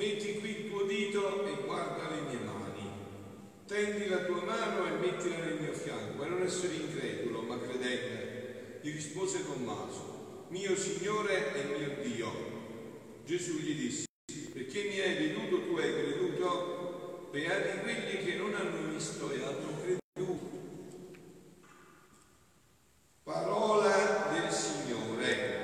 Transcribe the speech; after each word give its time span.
metti 0.00 0.38
qui 0.40 0.64
il 0.64 0.70
tuo 0.70 0.84
dito 0.84 1.44
e 1.44 1.64
guarda 1.64 2.08
le 2.08 2.20
mie 2.22 2.44
mani 2.44 2.60
tendi 3.70 4.08
la 4.08 4.24
tua 4.24 4.42
mano 4.42 4.84
e 4.84 4.98
mettila 4.98 5.36
nel 5.44 5.60
mio 5.60 5.72
fianco, 5.72 6.24
e 6.24 6.28
non 6.28 6.42
essere 6.42 6.74
incredulo, 6.74 7.42
ma 7.42 7.56
credente. 7.56 8.80
Gli 8.82 8.92
rispose 8.92 9.44
Tommaso, 9.44 10.46
mio 10.48 10.74
Signore 10.74 11.54
e 11.54 11.78
mio 11.78 11.94
Dio. 12.02 12.32
Gesù 13.24 13.58
gli 13.58 13.76
disse, 13.76 14.06
perché 14.52 14.82
mi 14.88 14.98
hai 14.98 15.14
veduto, 15.14 15.62
tu 15.62 15.76
hai 15.76 15.92
creduto? 15.92 17.28
Beati 17.30 17.78
quelli 17.78 18.24
che 18.24 18.34
non 18.34 18.54
hanno 18.54 18.92
visto 18.92 19.30
e 19.30 19.36
hanno 19.36 19.72
creduto. 19.80 20.48
Parola 23.22 24.30
del 24.32 24.50
Signore. 24.50 25.58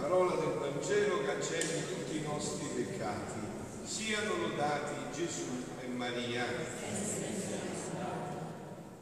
Parola 0.00 0.34
del 0.36 0.58
Vangelo 0.58 1.24
cancelli 1.26 1.82
tutti 1.88 2.16
i 2.16 2.22
nostri 2.22 2.68
peccati. 2.74 3.42
Siano 3.84 4.36
lodati 4.38 4.94
Gesù 5.14 5.64
Maria. 6.04 6.44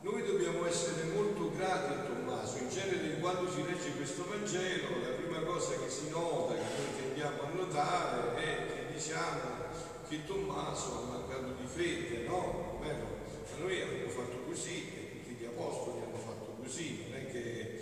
Noi 0.02 0.22
dobbiamo 0.24 0.66
essere 0.66 1.04
molto 1.14 1.52
grati 1.56 1.92
a 1.92 2.04
Tommaso, 2.04 2.58
in 2.58 2.68
genere 2.68 3.18
quando 3.18 3.50
si 3.50 3.64
legge 3.64 3.96
questo 3.96 4.24
Vangelo 4.28 5.00
la 5.00 5.14
prima 5.16 5.40
cosa 5.40 5.74
che 5.78 5.88
si 5.88 6.10
nota, 6.10 6.54
che 6.54 6.60
noi 6.60 7.02
tendiamo 7.02 7.42
a 7.42 7.48
notare 7.54 8.36
è 8.36 8.66
che 8.66 8.94
diciamo 8.94 9.70
che 10.08 10.24
Tommaso 10.26 10.98
ha 10.98 11.18
mancato 11.18 11.54
di 11.58 11.66
fede, 11.66 12.26
no? 12.26 12.78
Vero? 12.82 13.20
Ma 13.50 13.64
noi 13.64 13.80
abbiamo 13.80 14.10
fatto 14.10 14.38
così 14.46 14.92
e 14.94 15.10
tutti 15.12 15.34
gli 15.40 15.44
apostoli 15.44 16.02
hanno 16.04 16.18
fatto 16.18 16.56
così, 16.62 17.06
non 17.08 17.18
è 17.18 17.30
che 17.30 17.80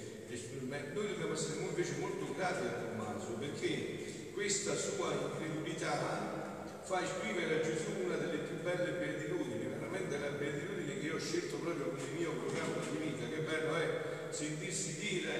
noi 0.94 1.08
dobbiamo 1.08 1.32
essere 1.32 1.60
invece 1.60 1.96
molto 1.98 2.32
grati 2.34 2.64
a 2.64 2.70
Tommaso 2.70 3.32
perché 3.38 4.32
questa 4.32 4.74
sua 4.76 5.12
incredulità 5.12 6.79
fa 6.90 7.06
scrivere 7.06 7.60
a 7.60 7.62
Gesù 7.62 8.02
una 8.02 8.16
delle 8.16 8.38
più 8.38 8.56
belle 8.66 8.90
beatitudini, 8.98 9.78
veramente 9.78 10.18
la 10.18 10.34
beatitudine 10.34 10.98
che 10.98 11.06
io 11.06 11.14
ho 11.14 11.20
scelto 11.20 11.58
proprio 11.62 11.94
come 11.94 12.02
mio 12.18 12.32
programma 12.32 12.82
di 12.82 12.98
vita, 12.98 13.28
che 13.30 13.42
bello 13.46 13.76
è 13.76 13.86
sentirsi 14.30 14.98
dire, 14.98 15.30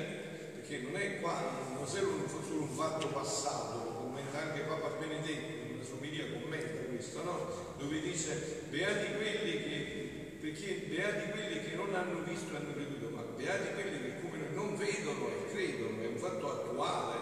perché 0.54 0.78
non 0.78 0.94
è 0.94 1.18
qua, 1.18 1.66
non 1.74 1.84
solo 1.88 2.22
un 2.22 2.68
fatto 2.68 3.08
passato, 3.08 3.78
commenta 3.98 4.38
anche 4.42 4.60
Papa 4.60 4.94
Benedetto, 5.00 5.74
una 5.74 5.82
famiglia 5.82 6.30
commenta 6.30 6.86
questo, 6.86 7.24
no? 7.24 7.74
Dove 7.78 8.00
dice, 8.00 8.66
beati 8.70 9.12
quelli 9.16 9.50
che, 9.50 10.36
perché 10.40 10.86
beati 10.86 11.30
quelli 11.32 11.64
che 11.64 11.74
non 11.74 11.92
hanno 11.96 12.22
visto 12.22 12.54
e 12.54 12.56
hanno 12.58 12.74
creduto, 12.74 13.10
ma 13.10 13.22
beati 13.22 13.74
quelli 13.74 13.98
che 13.98 14.20
come 14.22 14.38
noi 14.38 14.54
non 14.54 14.76
vedono 14.76 15.26
e 15.26 15.50
credono, 15.50 16.00
è 16.00 16.06
un 16.06 16.16
fatto 16.16 16.46
attuale, 16.46 17.18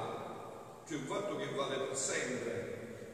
cioè 0.86 0.98
un 0.98 1.06
fatto 1.06 1.36
che 1.36 1.48
vale 1.56 1.76
per 1.76 1.96
sempre 1.96 2.57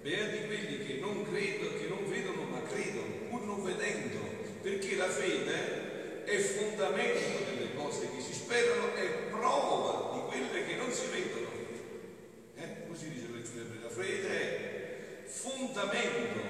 beati 0.04 0.44
quelli 0.44 0.84
che 0.84 0.98
non 1.00 1.24
credono, 1.24 1.78
che 1.78 1.88
non 1.88 2.06
vedono 2.06 2.42
ma 2.42 2.60
credono, 2.60 3.06
pur 3.30 3.40
non 3.44 3.64
vedendo, 3.64 4.18
perché 4.60 4.96
la 4.96 5.08
fede 5.08 6.24
è 6.24 6.38
fondamento 6.40 7.48
delle 7.48 7.74
cose 7.74 8.10
che 8.14 8.20
si 8.20 8.34
sperano, 8.34 8.94
è 8.94 9.06
prova 9.30 10.12
di 10.12 10.20
quelle 10.28 10.66
che 10.66 10.76
non 10.76 10.92
si 10.92 11.06
vedono. 11.06 11.48
Eh? 12.54 12.86
Così 12.86 13.08
dice 13.08 13.28
la 13.80 13.88
fede 13.88 14.28
è 14.28 15.24
fondamento 15.24 16.40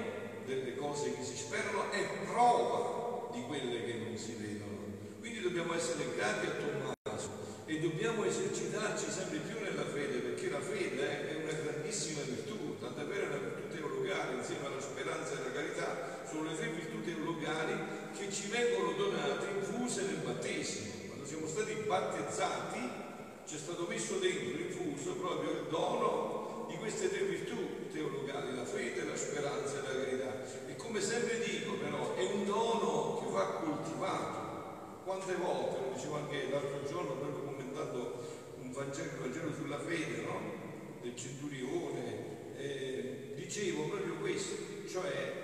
delle 0.46 0.74
cose 0.74 1.14
che 1.14 1.22
si 1.22 1.36
sperano, 1.36 1.92
è 1.92 2.04
prova 2.26 3.30
di 3.32 3.42
quelle 3.42 3.84
che 3.84 3.94
non 4.04 4.16
si 4.16 4.32
vedono. 4.32 4.78
Quindi 5.20 5.40
dobbiamo 5.40 5.74
essere 5.74 6.12
grati 6.16 6.46
a 6.46 6.50
Tommaso 6.50 7.30
e 7.66 7.78
dobbiamo 7.78 8.24
esercitarci 8.24 9.08
sempre 9.08 9.38
più 9.38 9.60
nella 9.60 9.84
fede, 9.84 10.18
perché 10.18 10.50
la 10.50 10.60
fede 10.60 11.30
è 11.30 11.36
una 11.36 11.52
grandissima 11.52 12.22
virtù 12.22 12.54
tant'è 12.84 13.04
vero 13.04 13.30
la 13.30 13.38
virtù 13.38 13.68
teologale 13.68 14.34
insieme 14.34 14.66
alla 14.66 14.80
speranza 14.80 15.32
e 15.32 15.36
alla 15.38 15.52
carità 15.52 16.22
sono 16.34 16.50
le 16.50 16.56
tre 16.56 16.66
virtù 16.66 17.00
teologali 17.00 17.78
che 18.18 18.32
ci 18.32 18.48
vengono 18.48 18.90
donate, 18.96 19.46
infuse 19.54 20.02
nel 20.02 20.16
battesimo. 20.16 20.90
Quando 21.06 21.26
siamo 21.26 21.46
stati 21.46 21.74
battezzati 21.86 22.80
ci 23.46 23.54
è 23.54 23.58
stato 23.58 23.86
messo 23.88 24.18
dentro, 24.18 24.58
infuso 24.58 25.12
proprio 25.12 25.50
il 25.52 25.66
dono 25.68 26.66
di 26.68 26.76
queste 26.76 27.08
tre 27.08 27.22
virtù 27.22 27.88
teologali, 27.92 28.56
la 28.56 28.64
fede, 28.64 29.04
la 29.04 29.16
speranza 29.16 29.78
e 29.78 29.82
la 29.82 30.04
carità. 30.04 30.44
E 30.66 30.74
come 30.74 31.00
sempre 31.00 31.38
dico 31.38 31.74
però, 31.74 32.16
è 32.16 32.24
un 32.24 32.44
dono 32.44 33.20
che 33.22 33.30
va 33.30 33.44
coltivato. 33.62 34.42
Quante 35.04 35.34
volte, 35.36 35.76
lo 35.82 35.92
dicevo 35.94 36.16
anche 36.16 36.48
l'altro 36.50 36.82
giorno, 36.88 37.12
proprio 37.12 37.44
commentando 37.44 38.24
un 38.60 38.72
Vangelo, 38.72 39.10
un 39.12 39.20
Vangelo 39.20 39.54
sulla 39.54 39.78
fede, 39.78 40.22
no? 40.22 40.62
del 41.00 41.14
centurione, 41.14 42.56
eh, 42.56 43.34
dicevo 43.36 43.84
proprio 43.84 44.14
questo, 44.16 44.54
cioè 44.90 45.43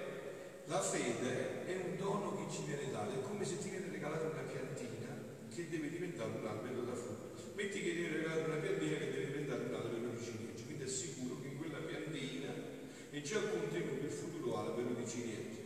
la 0.70 0.80
fede 0.80 1.66
è 1.66 1.74
un 1.74 1.96
dono 1.96 2.36
che 2.36 2.52
ci 2.54 2.62
viene 2.62 2.92
dato, 2.92 3.10
è 3.10 3.22
come 3.22 3.44
se 3.44 3.58
ti 3.58 3.70
viene 3.70 3.88
regalata 3.90 4.26
una 4.26 4.46
piantina 4.46 5.10
che 5.52 5.68
deve 5.68 5.90
diventare 5.90 6.30
un 6.30 6.46
albero 6.46 6.82
da 6.82 6.94
frutto. 6.94 7.42
Metti 7.54 7.82
che 7.82 7.90
ti 7.90 7.96
viene 7.96 8.16
regalata 8.18 8.46
una 8.46 8.62
piantina 8.62 8.96
che 8.98 9.10
deve 9.10 9.26
diventare 9.26 9.64
un 9.64 9.74
albero 9.74 10.08
di 10.14 10.22
ciliegi, 10.22 10.64
quindi 10.64 10.84
è 10.84 10.86
sicuro 10.86 11.40
che 11.40 11.48
in 11.48 11.58
quella 11.58 11.78
piantina 11.78 12.54
è 13.10 13.20
già 13.20 13.40
contenuto 13.40 14.04
il 14.04 14.12
futuro 14.12 14.58
albero 14.58 14.94
di 14.94 15.08
ciliegi. 15.08 15.58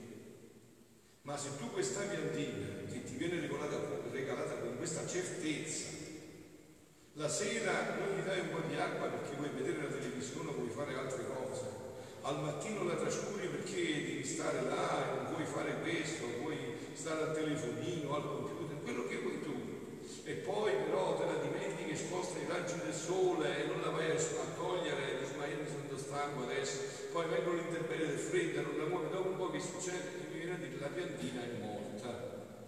Ma 1.20 1.36
se 1.36 1.50
tu 1.58 1.70
questa 1.70 2.00
piantina 2.04 2.88
che 2.90 3.04
ti 3.04 3.16
viene 3.16 3.40
regalata, 3.40 3.76
regalata 4.10 4.54
con 4.54 4.78
questa 4.78 5.06
certezza 5.06 6.00
la 7.16 7.28
sera 7.28 7.94
non 7.98 8.16
gli 8.16 8.22
dai 8.24 8.40
un 8.40 8.50
po' 8.50 8.66
di 8.66 8.74
acqua 8.74 9.08
perché 9.08 9.36
vuoi 9.36 9.50
vedere 9.50 9.82
la 9.82 9.94
televisione 9.94 10.48
o 10.48 10.54
vuoi 10.54 10.70
fare 10.70 10.96
altre 10.96 11.26
cose. 11.26 11.82
Al 12.22 12.40
mattino 12.40 12.84
la 12.84 12.94
trascuri 12.94 13.48
perché 13.48 13.82
devi 13.82 14.24
stare 14.24 14.62
là 14.62 15.04
e 15.04 15.14
non 15.14 15.32
vuoi 15.34 15.44
fare 15.44 15.78
questo, 15.82 16.24
vuoi 16.40 16.56
stare 17.04 17.20
al 17.20 17.34
telefonino, 17.34 18.16
al 18.16 18.24
computer, 18.24 18.80
quello 18.80 19.04
che 19.04 19.18
vuoi 19.18 19.42
tu. 19.42 19.52
E 20.24 20.32
poi 20.40 20.72
però 20.72 21.20
te 21.20 21.26
la 21.26 21.36
dimentichi 21.36 21.90
che 21.90 21.96
sposta 21.96 22.38
i 22.38 22.46
raggi 22.48 22.80
del 22.80 22.94
sole 22.94 23.60
e 23.60 23.66
non 23.66 23.82
la 23.82 23.90
vai 23.90 24.08
a 24.08 24.16
togliere, 24.56 25.20
dici 25.20 25.36
ma 25.36 25.44
io 25.44 25.60
mi 25.60 25.68
sento 25.68 25.98
stanco 25.98 26.44
adesso, 26.44 26.80
poi 27.12 27.28
vengono 27.28 27.60
l'intemperie 27.60 28.06
del 28.06 28.16
freddo, 28.16 28.62
non 28.62 28.78
la 28.78 28.86
muovi, 28.86 29.10
dopo 29.10 29.28
un 29.28 29.36
po' 29.36 29.50
che 29.50 29.60
succede? 29.60 30.16
Che 30.16 30.32
mi 30.32 30.38
viene 30.38 30.54
a 30.54 30.56
dire 30.56 30.80
la 30.80 30.88
piantina 30.88 31.42
è 31.42 31.60
morta. 31.60 32.08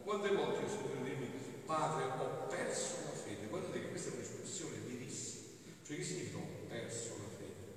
Quante 0.04 0.28
volte 0.28 0.64
ho 0.64 0.68
sentito 0.68 1.02
dirmi, 1.02 1.30
padre, 1.64 2.04
ho 2.04 2.46
perso 2.46 3.08
la 3.08 3.16
fede. 3.16 3.48
Guardate 3.48 3.80
che 3.80 3.88
questa 3.88 4.10
è 4.10 4.14
un'espressione 4.16 4.76
dirissima. 4.84 5.48
Cioè 5.80 5.96
che 5.96 6.04
significa 6.04 6.36
ho 6.36 6.68
perso 6.68 7.08
la 7.24 7.32
fede? 7.40 7.72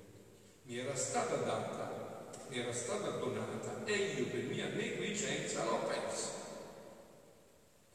Mi 0.64 0.76
era 0.76 0.94
stata 0.94 1.36
data, 1.36 2.28
mi 2.48 2.58
era 2.58 2.72
stata 2.74 3.16
donata 3.16 3.80
e 3.86 3.96
io 3.96 4.26
per 4.26 4.42
mia 4.44 4.68
negligenza 4.68 5.64
l'ho 5.64 5.88
persa. 5.88 6.39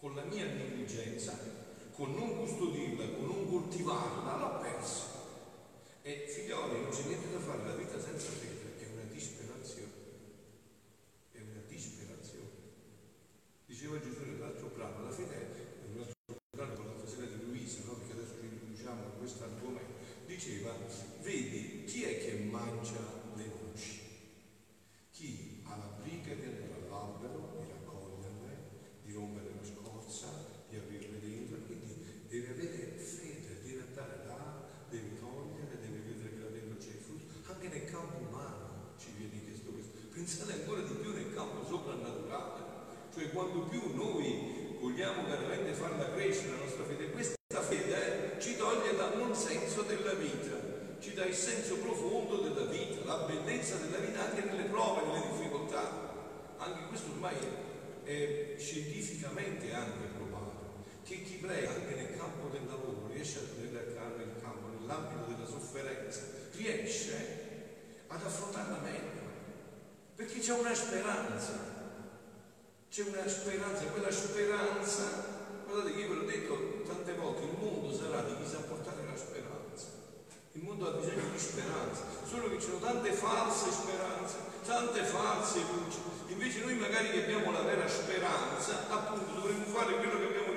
Con 0.05 0.13
la 0.13 0.21
mia 0.21 0.45
negligenza, 0.45 1.35
con 1.95 2.13
non 2.13 2.37
custodirla, 2.37 3.09
con 3.15 3.25
non 3.25 3.49
coltivarla, 3.49 4.37
l'ho 4.37 4.59
persa. 4.59 5.01
E 6.03 6.25
figlioli, 6.27 6.81
non 6.81 6.91
c'è 6.91 7.07
niente 7.07 7.31
da 7.31 7.39
fare, 7.39 7.65
la 7.65 7.73
vita 7.73 7.99
senza 7.99 8.29
fede 8.29 8.77
è 8.77 8.85
una 8.93 9.11
disperazione. 9.11 9.91
È 11.31 11.39
una 11.39 11.63
disperazione. 11.67 12.49
Diceva 13.65 13.99
Gesù 13.99 14.25
nell'altro 14.25 14.67
brano, 14.75 15.05
la 15.05 15.09
fede 15.09 15.33
è 15.33 15.65
questo 19.17 19.43
argomento, 19.43 19.93
diceva, 20.27 20.77
vedi 21.23 21.83
chi 21.85 22.03
è 22.03 22.19
che 22.19 22.45
mangia 22.47 23.01
le 23.33 23.45
noci? 23.45 24.01
Chi 25.09 25.61
ha 25.63 25.75
la 25.75 25.97
briga 25.99 26.31
di 26.35 26.43
andare 26.43 26.73
all'albero, 26.85 27.57
di 27.59 27.71
raccoglierle, 27.71 28.57
di 29.03 29.13
rompere 29.13 29.49
la 29.55 29.65
scorza, 29.65 29.83
di 30.69 30.77
aprirle 30.77 31.19
dentro, 31.19 31.57
quindi 31.65 32.23
deve 32.27 32.49
avere 32.49 32.97
fede, 32.97 33.61
deve 33.63 33.81
andare 33.87 34.25
là, 34.27 34.63
deve 34.89 35.19
togliere, 35.19 35.79
deve 35.81 35.99
vedere 35.99 36.29
che 36.29 36.39
là 36.39 36.49
dentro 36.49 36.77
c'è 36.77 36.89
il 36.89 37.01
frutto. 37.01 37.51
Anche 37.51 37.67
nel 37.67 37.85
campo 37.85 38.17
umano 38.17 38.93
ci 38.99 39.11
viene 39.17 39.43
chiesto 39.43 39.71
questo. 39.71 39.97
Pensate 40.13 40.53
ancora 40.53 40.81
di 40.81 40.93
più 40.93 41.13
nel 41.13 41.33
campo 41.33 41.65
soprannaturale, 41.65 42.63
quando 43.55 43.69
più 43.69 43.95
noi 43.95 44.77
vogliamo 44.81 45.23
veramente 45.29 45.71
farla 45.71 46.11
crescere 46.11 46.51
la 46.51 46.63
nostra 46.63 46.83
fede, 46.83 47.11
questa 47.11 47.61
fede 47.61 48.35
ci 48.39 48.57
toglie 48.57 48.95
dal 48.97 49.17
non 49.17 49.33
senso 49.33 49.83
della 49.83 50.13
vita, 50.13 50.99
ci 50.99 51.13
dà 51.13 51.23
il 51.23 51.33
senso 51.33 51.77
profondo 51.77 52.41
della 52.41 52.65
vita, 52.69 53.05
la 53.05 53.25
bellezza 53.25 53.77
della 53.77 53.97
vita 53.97 54.29
anche 54.29 54.43
nelle 54.43 54.63
prove, 54.63 55.05
nelle 55.05 55.27
difficoltà. 55.31 56.03
Anche 56.57 56.87
questo 56.87 57.11
ormai 57.11 57.35
è 58.03 58.55
scientificamente 58.57 59.73
anche 59.73 60.07
provato. 60.17 60.83
che 61.05 61.21
chi 61.23 61.35
prega 61.35 61.69
anche 61.69 61.95
nel 61.95 62.17
campo 62.17 62.49
del 62.49 62.65
lavoro 62.65 63.07
riesce 63.13 63.39
a 63.39 63.41
tenere 63.55 63.93
nel 64.17 64.33
campo, 64.41 64.67
nell'ambito 64.77 65.31
della 65.31 65.47
sofferenza, 65.47 66.21
riesce 66.57 68.03
ad 68.07 68.21
affrontarla 68.21 68.79
meglio, 68.79 69.21
perché 70.15 70.39
c'è 70.39 70.53
una 70.53 70.73
speranza, 70.73 71.74
c'è 72.95 73.03
una 73.11 73.27
speranza, 73.27 73.83
quella 73.91 74.09
speranza, 74.09 75.03
guardate 75.67 75.93
che 75.95 75.99
io 75.99 76.07
ve 76.07 76.15
l'ho 76.15 76.23
detto 76.23 76.81
tante 76.87 77.11
volte, 77.15 77.43
il 77.43 77.57
mondo 77.59 77.93
sarà 77.93 78.21
diviso 78.21 78.55
a 78.55 78.61
portare 78.71 79.03
la 79.03 79.17
speranza, 79.17 79.87
il 80.53 80.63
mondo 80.63 80.87
ha 80.87 80.91
bisogno 80.95 81.27
di 81.29 81.37
speranza, 81.37 82.03
solo 82.25 82.47
che 82.47 82.55
ci 82.55 82.67
sono 82.67 82.79
tante 82.79 83.11
false 83.11 83.69
speranze, 83.69 84.35
tante 84.63 85.03
false 85.03 85.59
luci, 85.75 85.99
invece 86.27 86.63
noi 86.63 86.75
magari 86.75 87.11
che 87.11 87.23
abbiamo 87.25 87.51
la 87.51 87.63
vera 87.63 87.85
speranza, 87.85 88.87
appunto 88.87 89.41
dovremmo 89.41 89.65
fare 89.75 89.97
quello 89.97 90.17
che 90.17 90.27
abbiamo 90.27 90.53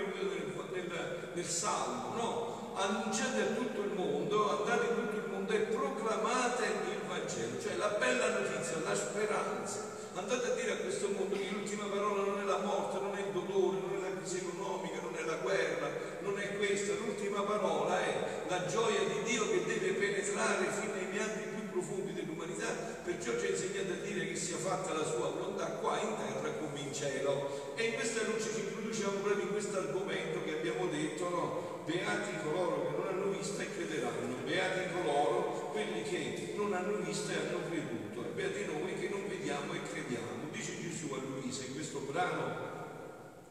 nel, 0.71 1.31
nel 1.35 1.45
Salmo, 1.45 2.15
no? 2.15 2.75
Annunciate 2.77 3.41
a 3.41 3.47
tutto 3.47 3.81
il 3.81 3.95
mondo, 3.95 4.63
andate 4.63 4.87
in 4.87 4.95
tutto 4.95 5.17
il 5.17 5.29
mondo 5.29 5.53
e 5.55 5.59
proclamate 5.75 6.67
il 6.67 7.03
Vangelo, 7.05 7.61
cioè 7.61 7.75
la 7.75 7.97
bella 7.99 8.39
notizia, 8.39 8.79
la 8.85 8.95
speranza. 8.95 9.98
Andate 10.19 10.51
a 10.51 10.55
dire 10.59 10.73
a 10.73 10.77
questo 10.83 11.15
mondo 11.15 11.37
che 11.37 11.47
l'ultima 11.49 11.85
parola 11.85 12.27
non 12.27 12.41
è 12.41 12.43
la 12.43 12.59
morte, 12.59 12.99
non 12.99 13.15
è 13.15 13.23
il 13.23 13.31
dolore, 13.31 13.79
non 13.79 14.03
è 14.03 14.11
la 14.11 14.19
crisi 14.19 14.43
economica, 14.43 14.99
non 15.01 15.15
è 15.15 15.23
la 15.23 15.39
guerra, 15.39 15.89
non 16.27 16.37
è 16.41 16.57
questa, 16.57 16.95
l'ultima 16.99 17.43
parola 17.43 18.03
è 18.03 18.43
la 18.49 18.67
gioia 18.67 18.99
di 18.99 19.23
Dio 19.23 19.49
che 19.49 19.63
deve 19.65 19.95
penetrare 19.95 20.67
fino 20.75 20.93
ai 20.95 21.07
pianti 21.07 21.47
più 21.55 21.71
profondi 21.71 22.15
dell'umanità, 22.15 22.67
perciò 23.07 23.39
ci 23.39 23.47
ha 23.47 23.51
insegnato 23.51 23.93
a 23.93 24.03
dire 24.03 24.27
che 24.27 24.35
sia 24.35 24.57
fatta 24.57 24.93
la 24.93 25.07
sua 25.07 25.31
volontà 25.31 25.79
qua 25.79 26.01
in 26.03 26.11
terra 26.19 26.51
come 26.51 26.81
in 26.81 26.93
cielo. 26.93 27.73
E 27.77 27.85
in 27.85 27.95
questa 27.95 28.27
luce 28.27 28.51
ci 28.53 28.61
introduciamo 28.67 29.23
proprio 29.23 29.45
in 29.45 29.53
questo 29.53 29.79
argomento 29.79 30.43
che 30.43 30.59
abbiamo 30.59 30.91
detto, 30.91 31.29
no? 31.29 31.77
Beati 31.87 32.43
coloro 32.43 32.83
che 32.83 32.91
non 32.91 33.07
hanno 33.07 33.31
visto 33.31 33.63
e 33.63 33.71
crederanno, 33.71 34.43
beati 34.45 34.93
coloro 34.93 35.71
quelli 35.71 36.03
che 36.03 36.55
non 36.57 36.75
hanno 36.75 36.99
visto 37.07 37.31
e 37.31 37.35
hanno 37.39 37.63
creduto, 37.71 38.27
e 38.27 38.35
beati 38.35 38.67
noi 38.67 38.99
che 38.99 39.09
non 39.09 39.28
vediamo 39.49 39.73
e 39.73 39.83
crediamo. 39.83 40.51
Dice 40.53 40.79
Gesù 40.79 41.11
a 41.15 41.17
Luisa 41.17 41.65
in 41.65 41.73
questo 41.73 42.01
brano 42.01 42.67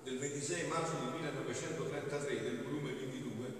del 0.04 0.20
26 0.20 0.68
marzo 0.68 0.94
del 0.94 1.14
1933 1.14 2.42
del 2.44 2.62
volume 2.62 2.94
22, 2.94 3.54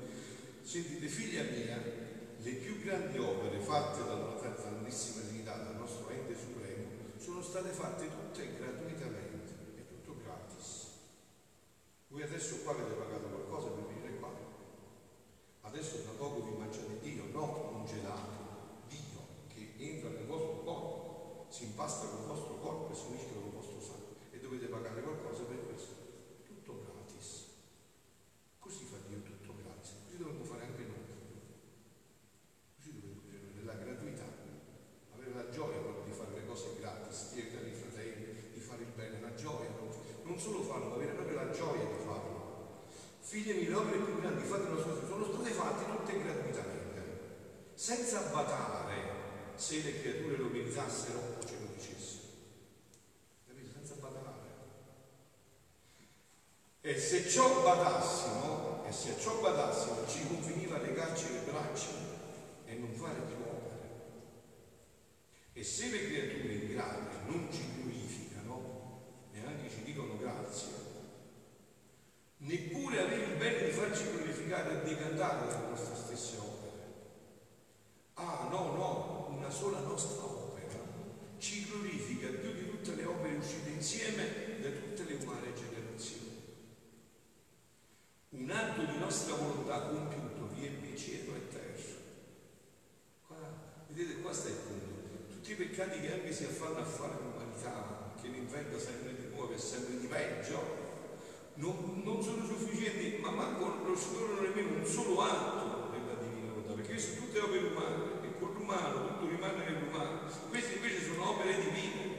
sentite 0.62 1.08
figlia 1.08 1.42
mia, 1.42 1.82
le 2.38 2.52
più 2.52 2.80
grandi 2.84 3.18
opere 3.18 3.58
fatte 3.60 4.06
dalla 4.06 4.38
Santissima 4.38 5.26
Trinità, 5.26 5.56
dal 5.56 5.78
nostro 5.78 6.10
ente 6.10 6.36
supremo, 6.38 6.86
sono 7.18 7.42
state 7.42 7.70
fatte 7.70 8.08
tutte 8.08 8.56
gratuitamente, 8.56 9.54
è 9.76 9.88
tutto 9.88 10.22
gratis. 10.24 10.86
Voi 12.10 12.22
adesso 12.22 12.58
qua 12.58 12.74
avete 12.74 12.94
pagato 12.94 13.26
qualcosa 13.30 13.70
per 13.70 13.84
venire 13.84 14.20
qua. 14.20 14.30
Adesso 15.62 16.04
tra 16.04 16.12
poco 16.12 16.46
vi 16.46 16.56
mangiate 16.56 17.00
Dio, 17.02 17.24
no 17.32 17.80
un 17.80 17.86
gelato, 17.88 18.86
Dio 18.88 19.26
che 19.48 19.74
entra 19.78 20.10
nel 20.10 20.28
vostro 20.28 20.62
corpo, 20.64 21.08
si 21.50 21.64
impasta 21.64 22.08
col 22.08 22.28
vostro 22.28 22.60
corpo 22.60 22.92
e 22.92 22.96
si 22.96 23.06
unisce 23.08 23.34
con 23.34 23.48
il 23.48 23.52
vostro 23.52 23.80
sangue 23.80 24.16
e 24.32 24.40
dovete 24.40 24.68
pagare 24.68 25.02
qualcosa 25.02 25.44
per 25.44 25.66
questo. 25.66 25.94
Tutto 26.46 26.84
gratis. 26.84 27.46
Così 28.60 28.84
fa 28.84 28.98
Dio 29.08 29.22
tutto 29.24 29.56
gratis. 29.64 29.96
Così 30.06 30.18
dovremmo 30.18 30.44
fare 30.44 30.64
anche 30.66 30.84
noi. 30.84 31.02
Così 32.76 32.94
dovremmo 32.94 33.22
dire 33.26 33.42
nella 33.56 33.74
gratuità, 33.74 34.28
avere 35.14 35.34
la 35.34 35.50
gioia 35.50 35.80
proprio 35.80 36.04
di 36.04 36.12
fare 36.12 36.34
le 36.36 36.46
cose 36.46 36.76
gratis, 36.80 37.34
di 37.34 37.40
aiutare 37.40 37.70
i 37.70 37.74
fratelli, 37.74 38.52
di 38.54 38.60
fare 38.60 38.82
il 38.84 38.92
bene, 38.94 39.22
la 39.22 39.34
gioia. 39.34 39.72
Non 40.24 40.38
solo 40.38 40.62
farlo, 40.62 40.90
ma 40.90 40.96
avere 40.96 41.14
proprio 41.14 41.36
la 41.38 41.52
gioia 41.52 41.86
di 41.86 42.04
farlo. 42.04 42.86
Figli 43.22 43.52
miei, 43.52 43.68
le 43.68 43.76
opere 43.76 44.00
più 44.00 44.20
grandi 44.20 44.44
fatte 44.44 44.68
nella 44.68 44.82
sua 44.82 45.08
sono 45.08 45.26
state 45.26 45.52
fatte 45.52 45.86
tutte 45.86 46.22
gratuitamente, 46.22 47.02
senza 47.74 48.22
badare 48.32 49.18
se 49.56 49.82
le 49.82 50.02
meritassero 50.88 51.20
o 51.38 51.46
ce 51.46 51.56
lo 51.60 51.68
dicessero. 51.76 52.24
Capite? 53.46 53.72
Senza 53.74 53.96
badare. 53.96 54.56
E 56.82 56.98
se 56.98 57.28
ciò 57.28 57.62
badassimo, 57.62 58.86
e 58.88 58.92
se 58.92 59.20
ciò 59.20 59.40
badassimo, 59.42 60.08
ci 60.08 60.26
conveniva 60.28 60.78
legarci 60.78 61.34
le 61.34 61.52
braccia 61.52 61.90
e 62.66 62.74
non 62.76 62.94
fare 62.94 63.20
più 63.20 63.36
opere. 63.36 63.66
E 65.54 65.64
se 65.64 65.90
le 65.90 66.08
creature 66.08 66.54
ingrate 66.54 67.26
non 67.26 67.50
ci 67.52 67.64
glorificano, 67.76 69.02
neanche 69.32 69.70
ci 69.70 69.84
dicono 69.84 70.18
grazie, 70.18 70.86
neppure 72.38 73.02
avere 73.02 73.24
il 73.24 73.38
bene 73.38 73.66
di 73.66 73.72
farci 73.72 74.04
glorificare 74.12 74.82
e 74.82 74.88
di 74.88 74.96
cantare 74.96 75.48
le 75.48 75.68
nostre 75.70 75.96
stesse 75.96 76.38
opere. 76.38 76.56
Ah 78.14 78.48
no, 78.50 78.74
no, 78.74 79.28
una 79.36 79.50
sola 79.50 79.80
nostra 79.80 80.24
opera 80.24 80.48
ci 81.38 81.66
glorifica 81.66 82.28
più 82.30 82.52
di 82.54 82.70
tutte 82.70 82.96
le 82.96 83.06
opere 83.06 83.36
uscite 83.36 83.70
insieme 83.70 84.60
da 84.60 84.70
tutte 84.70 85.04
le 85.04 85.24
umane 85.24 85.54
generazioni. 85.54 86.26
Un 88.30 88.50
atto 88.50 88.86
di 88.86 88.98
nostra 88.98 89.36
volontà 89.36 89.82
compiuto 89.82 90.50
riempie 90.56 90.98
cielo 90.98 91.36
e 91.36 91.48
terra. 91.48 91.66
Qua, 93.28 93.38
vedete, 93.90 94.22
qua 94.22 94.34
sta 94.34 94.50
il 94.50 94.56
punto. 95.78 95.94
Tutti 95.94 96.02
i 96.02 96.02
peccati 96.02 96.02
che 96.02 96.14
anche 96.14 96.34
si 96.34 96.44
affanno 96.46 96.80
a 96.80 96.86
fare 96.86 97.14
l'umanità, 97.22 98.14
che 98.20 98.28
ne 98.30 98.38
inventa 98.38 98.80
sempre 98.80 99.16
di 99.16 99.28
nuovo 99.34 99.54
e 99.54 99.58
sempre 99.58 100.00
di 100.00 100.08
peggio, 100.08 100.86
non, 101.56 102.02
non, 102.04 102.22
sono 102.22 102.46
sufficienti, 102.46 103.20
ma 103.22 103.30
manco 103.30 103.66
non 103.84 103.96
scorrono 103.96 104.42
nemmeno 104.42 104.80
un 104.80 104.86
solo 104.86 105.22
atto 105.22 105.92
della 105.92 106.20
divina 106.22 106.54
volontà, 106.54 106.74
perché 106.74 106.98
sono 106.98 107.26
tutte 107.26 107.40
opere 107.40 107.68
umane, 107.68 108.04
e 108.24 108.40
con 108.40 108.54
l'umano 108.54 109.08
tutto 109.08 109.28
rimane 109.28 109.66
nell'umano. 109.66 110.22
Queste 110.50 110.76
invece 110.76 111.04
sono 111.04 111.30
opere 111.30 111.56
divine, 111.62 112.16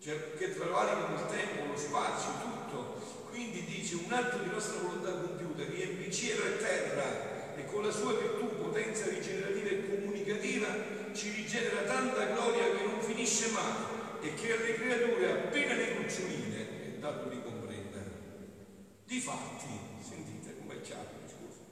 cioè 0.00 0.34
che 0.36 0.54
travalicano 0.54 1.14
il 1.14 1.26
tempo, 1.26 1.72
lo 1.72 1.78
spazio, 1.78 2.30
tutto. 2.42 3.06
Quindi 3.30 3.64
dice 3.64 3.94
un 4.04 4.12
atto 4.12 4.38
di 4.38 4.50
nostra 4.50 4.80
volontà 4.80 5.12
compiuta 5.12 5.64
riempie 5.64 6.10
cielo 6.10 6.44
e 6.44 6.58
terra 6.58 7.54
e 7.54 7.66
con 7.66 7.82
la 7.82 7.90
sua 7.90 8.14
potenza 8.68 9.08
rigenerativa 9.08 9.70
e 9.70 9.88
comunicativa 9.88 10.66
ci 11.14 11.30
rigenera 11.30 11.82
tanta 11.84 12.26
gloria 12.26 12.76
che 12.76 12.84
non 12.84 13.00
finisce 13.00 13.50
mai 13.52 13.96
e 14.20 14.34
che 14.34 14.52
alle 14.52 14.74
creature 14.74 15.30
appena 15.30 15.74
le 15.74 15.94
cuccioline 15.96 16.96
è 16.96 16.98
dato 16.98 17.28
di 17.30 17.40
comprendere. 17.42 18.10
Difatti, 19.06 19.72
sentite 20.06 20.58
com'è 20.58 20.82
chiaro 20.82 21.08
il 21.16 21.24
discorso, 21.24 21.64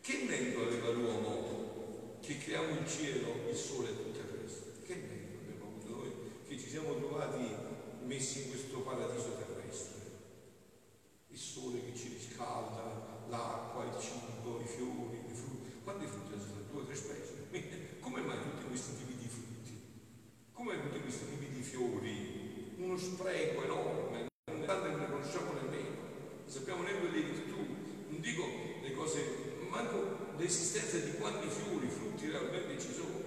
che 0.00 0.24
merito 0.26 0.62
aveva 0.62 0.88
l'uomo 0.88 2.16
che 2.22 2.38
creiamo 2.38 2.80
il 2.80 2.88
cielo, 2.88 3.48
il 3.48 3.56
sole 3.56 3.90
e 3.90 3.96
tutte 3.96 4.20
queste? 4.20 4.86
Che 4.86 4.94
merito 4.94 5.38
abbiamo 5.42 5.64
avuto 5.66 5.88
noi 5.96 6.12
che 6.48 6.58
ci 6.58 6.68
siamo 6.68 6.96
trovati 6.96 7.44
messi 8.04 8.44
in 8.44 8.48
questo 8.50 8.78
paradiso 8.80 9.36
terrestre? 9.36 10.00
Il 11.28 11.38
sole 11.38 11.84
che 11.84 11.94
ci 11.94 12.08
riscalda, 12.08 13.26
l'acqua, 13.28 13.84
il 13.84 14.00
cibo, 14.00 14.60
i 14.60 14.66
fiori, 14.66 15.24
i 15.28 15.34
frutti. 15.34 15.68
Quanti 15.84 16.06
frutti 16.06 16.38
sono? 16.38 16.62
Due 16.70 16.82
o 16.82 16.84
tre 16.84 16.94
specie? 16.94 17.98
Come 18.00 18.20
mai 18.20 18.38
tutti 18.42 18.66
questi 18.68 18.96
tipi 18.96 19.16
di 19.16 19.28
frutti? 19.28 19.80
Come 20.52 20.80
tutti 20.82 21.00
questi 21.00 21.28
tipi 21.30 21.48
di 21.50 21.62
fiori? 21.62 22.74
Spreco 22.98 23.62
enorme, 23.62 24.26
non 24.50 24.58
ne 24.58 25.08
conosciamo 25.08 25.52
nemmeno, 25.52 25.88
non 26.42 26.48
sappiamo 26.48 26.82
neanche 26.82 27.08
le 27.08 27.20
virtù, 27.20 27.56
non 28.08 28.20
dico 28.20 28.42
le 28.82 28.92
cose, 28.92 29.24
manco 29.68 30.34
l'esistenza 30.36 30.98
di 30.98 31.12
quanti 31.12 31.48
fiori, 31.48 31.86
frutti 31.86 32.28
realmente 32.28 32.80
ci 32.80 32.92
sono. 32.92 33.22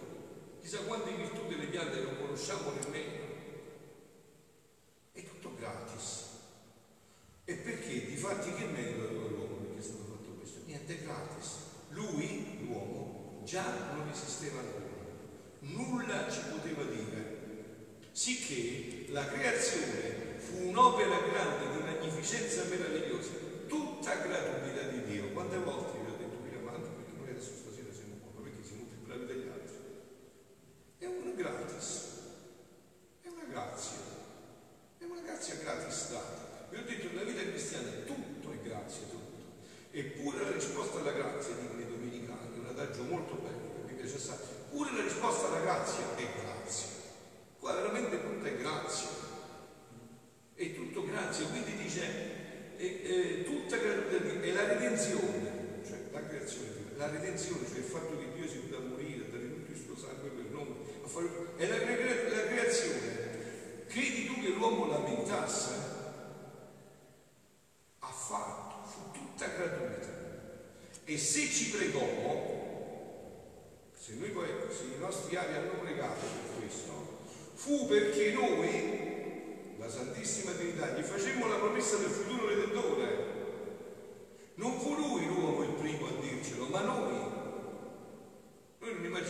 Chissà 0.59 0.79
quante 0.79 1.11
virtù 1.13 1.47
delle 1.47 1.67
piante 1.67 2.01
non 2.01 2.17
conosciamo 2.19 2.73
nemmeno. 2.81 3.20
60 22.31 22.71
minutes. 22.71 22.90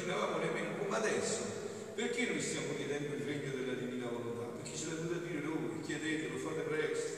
Immaginavamo 0.02 0.38
nemmeno 0.38 0.78
come 0.78 0.98
adesso. 0.98 1.60
Perché 1.94 2.26
noi 2.26 2.42
stiamo 2.42 2.74
chiedendo 2.76 3.14
il 3.16 3.22
regno 3.22 3.52
della 3.54 3.74
divina 3.74 4.08
volontà? 4.08 4.58
Perché 4.58 4.76
ce 4.76 4.88
l'ha 4.88 4.96
dovuto 4.96 5.20
dire 5.20 5.40
lui, 5.42 5.82
chiedetelo, 5.82 6.38
fate 6.38 6.62
presto, 6.62 7.10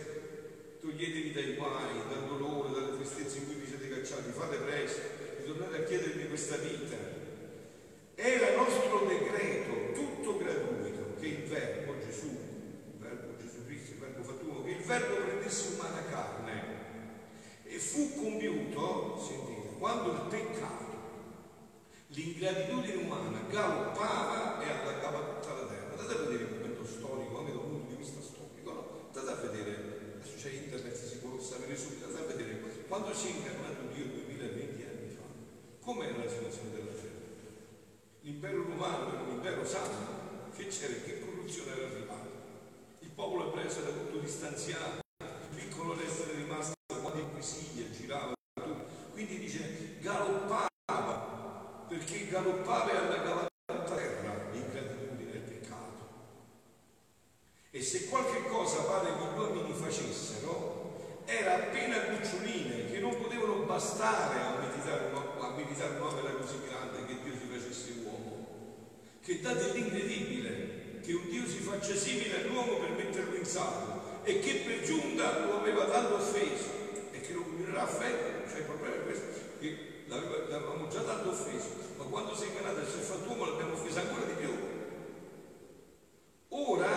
toglietevi 0.82 1.32
dai 1.32 1.56
guai, 1.56 2.04
dal 2.10 2.28
dolore, 2.28 2.74
dalle 2.74 2.98
tristezze 2.98 3.38
in 3.38 3.46
cui 3.46 3.56
vi 3.56 3.68
siete 3.68 3.88
cacciati, 3.88 4.32
fate 4.32 4.58
presto, 4.58 5.02
ritornate 5.40 5.78
a 5.78 5.84
chiedermi 5.84 6.28
questa 6.28 6.58
vita. 6.58 6.98
Era 8.16 8.56
nostro 8.56 9.06
decreto, 9.08 9.94
tutto 9.94 10.38
gratuito, 10.38 11.16
che 11.20 11.28
il 11.28 11.44
Verbo 11.44 11.96
Gesù, 12.04 12.28
il 12.28 13.00
Verbo 13.00 13.38
Gesù 13.40 13.66
Cristo, 13.66 13.94
il 13.94 14.00
Verbo 14.00 14.24
fatto 14.24 14.46
uomo, 14.46 14.64
che 14.66 14.72
il 14.72 14.84
Verbo 14.84 15.16
prendesse 15.16 15.76
umana 15.76 16.04
carne 16.10 16.62
e 17.64 17.80
fu 17.80 18.14
compiuto, 18.16 19.24
sentite, 19.26 19.78
quando 19.80 20.12
il 20.12 20.22
peccato, 20.30 20.83
l'ingratitudine 22.14 22.96
umana 22.96 23.42
galoppava 23.50 24.62
e 24.62 24.70
allagava 24.70 25.20
tutta 25.20 25.54
la 25.54 25.66
terra. 25.66 25.90
Andate 25.98 26.14
a 26.14 26.22
vedere 26.22 26.44
il 26.44 26.50
momento 26.54 26.86
storico, 26.86 27.40
anche 27.40 27.52
dal 27.52 27.62
punto 27.62 27.90
di 27.90 27.96
vista 27.96 28.22
storico, 28.22 28.72
no? 28.72 29.10
Andate 29.14 29.48
a 29.48 29.50
vedere, 29.50 29.72
adesso 30.22 30.36
c'è 30.38 30.50
internet, 30.54 30.96
si 30.96 31.18
può 31.18 31.40
sapere 31.40 31.76
subito, 31.76 32.06
andate 32.06 32.24
a 32.24 32.36
vedere 32.36 32.62
quando 32.88 33.14
si 33.14 33.28
è 33.28 33.30
incarnato 33.32 33.82
Dio 33.94 34.06
2020 34.06 34.84
anni 34.84 35.10
fa, 35.10 35.24
com'era 35.82 36.18
la 36.18 36.30
situazione 36.30 36.72
della 36.72 36.92
terra. 36.92 37.22
L'impero 38.22 38.64
romano 38.64 39.12
era 39.12 39.22
un 39.22 39.32
impero 39.32 39.66
santo, 39.66 40.52
che 40.56 40.68
c'era, 40.68 40.94
che 40.94 41.20
corruzione 41.20 41.72
era 41.72 41.88
arrivata. 41.88 42.30
Il 43.00 43.10
popolo 43.10 43.48
ebreo 43.48 43.72
era 43.72 43.90
tutto 43.90 44.20
distanziato, 44.20 45.02
il 45.18 45.56
piccolo 45.56 46.00
essere 46.00 46.36
rimasto 46.36 46.74
quando 46.88 47.20
inquisiglia, 47.20 47.90
girava 47.90 48.34
tutto. 48.54 48.86
Quindi 49.14 49.40
dice 49.40 49.98
galoppava, 50.00 50.68
perché 52.04 52.28
galoppava 52.28 52.92
e 52.92 52.98
allagava 52.98 53.48
tutta 53.66 53.96
terra 53.96 54.36
l'ingratitudine 54.52 55.32
del 55.32 55.42
peccato. 55.42 56.04
E 57.72 57.82
se 57.82 58.08
qualche 58.08 58.44
cosa 58.44 58.84
pare 58.84 59.14
che 59.14 59.34
gli 59.34 59.40
uomini 59.40 59.74
facessero, 59.74 61.22
era 61.26 61.56
appena 61.56 62.00
cuccioline 62.02 62.92
che 62.92 63.00
non 63.00 63.16
potevano 63.18 63.64
bastare 63.64 64.42
a 64.42 64.60
meditare, 64.60 65.12
a 65.40 65.50
meditare 65.56 65.96
un'opera 65.96 66.34
così 66.34 66.60
grande 66.68 67.06
che 67.06 67.24
Dio 67.24 67.34
si 67.34 67.48
facesse 67.50 67.92
uomo. 68.04 68.48
Che 69.22 69.40
dà 69.40 69.54
dell'incredibile 69.54 71.00
che 71.02 71.14
un 71.14 71.30
Dio 71.30 71.48
si 71.48 71.60
faccia 71.60 71.96
simile 71.96 72.44
all'uomo 72.44 72.80
per 72.80 72.92
metterlo 72.92 73.36
in 73.36 73.46
salvo 73.46 74.02
e 74.24 74.40
che 74.40 74.64
per 74.66 74.84
giunta 74.84 75.46
lo 75.46 75.60
aveva 75.60 75.86
tanto 75.86 76.16
offeso 76.16 76.70
e 77.12 77.22
che 77.22 77.34
lo 77.34 77.44
continuerà 77.44 77.82
a 77.82 77.84
offendere. 77.84 78.44
Cioè 78.50 78.60
il 78.60 78.66
problema 78.66 78.96
è 78.96 79.04
questo, 79.04 79.26
che 79.60 79.94
l'avevamo 80.08 80.88
già 80.88 81.02
tanto 81.02 81.30
offeso, 81.30 81.83
quando 82.14 82.36
si 82.36 82.44
è 82.46 82.50
fatto 83.02 83.28
uomo 83.28 83.46
l'abbiamo 83.46 83.74
offeso 83.74 84.00
ancora 84.00 84.26
di 84.26 84.34
più. 84.34 84.54
Ora, 86.50 86.88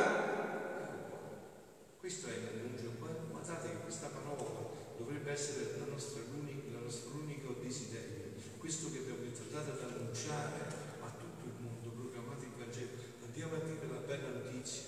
questo 1.96 2.26
è 2.26 2.32
l'annuncio, 2.36 2.92
guardate 3.30 3.70
che 3.70 3.80
questa 3.80 4.08
parola 4.08 4.68
dovrebbe 4.98 5.32
essere 5.32 5.78
la 5.78 5.86
nostra, 5.86 6.20
il 6.20 6.78
nostro 6.82 7.14
unico 7.16 7.54
desiderio, 7.62 8.34
questo 8.58 8.92
che 8.92 8.98
abbiamo 8.98 9.24
andate 9.24 9.70
ad 9.70 9.90
annunciare 9.90 10.60
a 11.00 11.08
tutto 11.08 11.46
il 11.46 11.64
mondo, 11.64 11.88
proclamate 11.88 12.44
il 12.44 12.52
Vangelo, 12.58 12.90
andiamo 13.24 13.54
a 13.54 13.58
dire 13.60 13.86
la 13.88 14.00
bella 14.04 14.28
notizia, 14.28 14.84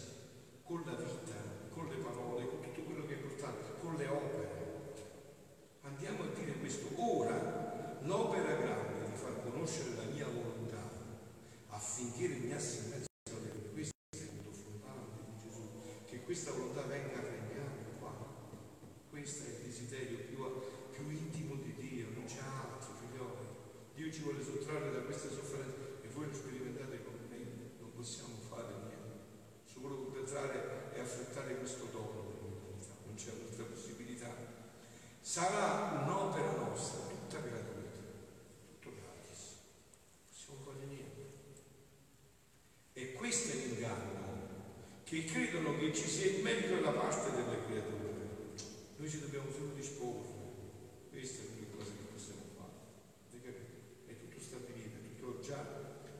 con 0.62 0.82
la 0.84 0.92
vita, 0.92 1.40
con 1.72 1.88
le 1.88 1.96
parole, 2.04 2.46
con 2.48 2.60
tutto 2.60 2.82
quello 2.82 3.06
che 3.06 3.14
è 3.14 3.16
importante, 3.16 3.80
con 3.80 3.94
le 3.96 4.06
opere. 4.08 4.48
Andiamo 5.80 6.24
a 6.24 6.26
dire 6.38 6.52
questo. 6.58 6.88
Ora, 6.96 7.96
l'opera 8.02 8.54
grande 8.56 9.10
di 9.10 9.16
far 9.16 9.42
conoscere 9.42 9.96
la 9.96 10.04
mia 10.12 10.26
volontà 10.26 10.88
affinché 11.68 12.26
regnasse 12.26 12.78
in 12.78 12.90
mezzo 12.90 13.06
a 13.30 13.40
me, 13.40 13.72
questo 13.72 13.94
è 14.10 14.16
il 14.16 14.28
punto 14.28 14.50
fondante 14.52 15.24
di 15.26 15.48
Gesù, 15.48 15.62
che 16.06 16.16
questa 16.28 16.52
volontà 16.52 16.82
venga 16.82 17.16
a 17.16 17.22
regnare 17.22 17.96
qua. 17.98 18.12
Questo 19.08 19.44
è 19.44 19.48
il 19.48 19.62
desiderio 19.64 20.18
più, 20.28 20.44
più 20.90 21.08
intimo 21.08 21.54
di 21.54 21.72
Dio, 21.72 22.08
non 22.12 22.26
c'è 22.26 22.40
altro, 22.44 22.92
figlioli. 23.00 23.48
Dio 23.94 24.12
ci 24.12 24.20
vuole 24.20 24.44
sottrarre 24.44 24.92
da 24.92 25.00
queste 25.08 25.30
sofferenze 25.30 26.02
e 26.02 26.08
voi 26.12 26.26
lo 26.26 26.34
sperimentate 26.34 27.02
con 27.02 27.14
me, 27.30 27.38
non 27.80 27.94
possiamo 27.94 28.34
fare 28.46 28.74
niente. 28.76 29.24
Solo 29.72 30.04
completare 30.04 30.92
e 30.92 31.00
affrettare 31.00 31.56
questo 31.56 31.88
dono 31.90 32.28
dell'umanità, 32.28 32.92
non 33.06 33.14
c'è 33.14 33.32
un'altra 33.32 33.64
possibilità. 33.64 34.28
Sarà 35.22 36.04
un'opera 36.04 36.56
nostra, 36.56 37.08
tutta 37.08 37.40
gratuita, 37.40 38.04
tutto 38.68 38.94
gratis. 39.00 39.56
Non 40.12 40.28
possiamo 40.28 40.60
fare 40.62 40.84
niente. 40.84 41.22
E 42.92 43.12
questo 43.14 43.56
è 43.56 43.60
l'inganno, 43.64 44.18
che 45.18 45.24
credono 45.24 45.76
che 45.76 45.92
ci 45.92 46.06
sia 46.06 46.30
il 46.30 46.42
merito 46.42 46.80
da 46.80 46.90
parte 46.92 47.30
delle 47.32 47.64
creature. 47.66 48.06
Noi 48.96 49.10
ci 49.10 49.18
dobbiamo 49.20 49.50
solo 49.50 49.72
disporre. 49.74 50.28
Questa 51.10 51.42
è 51.42 51.46
l'unica 51.46 51.74
cosa 51.74 51.90
che 51.90 52.06
possiamo 52.12 52.42
fare. 52.54 52.78
È 54.06 54.14
tutto 54.14 54.38
stabilito, 54.38 54.94
è 54.94 55.18
tutto 55.18 55.40
già 55.40 55.58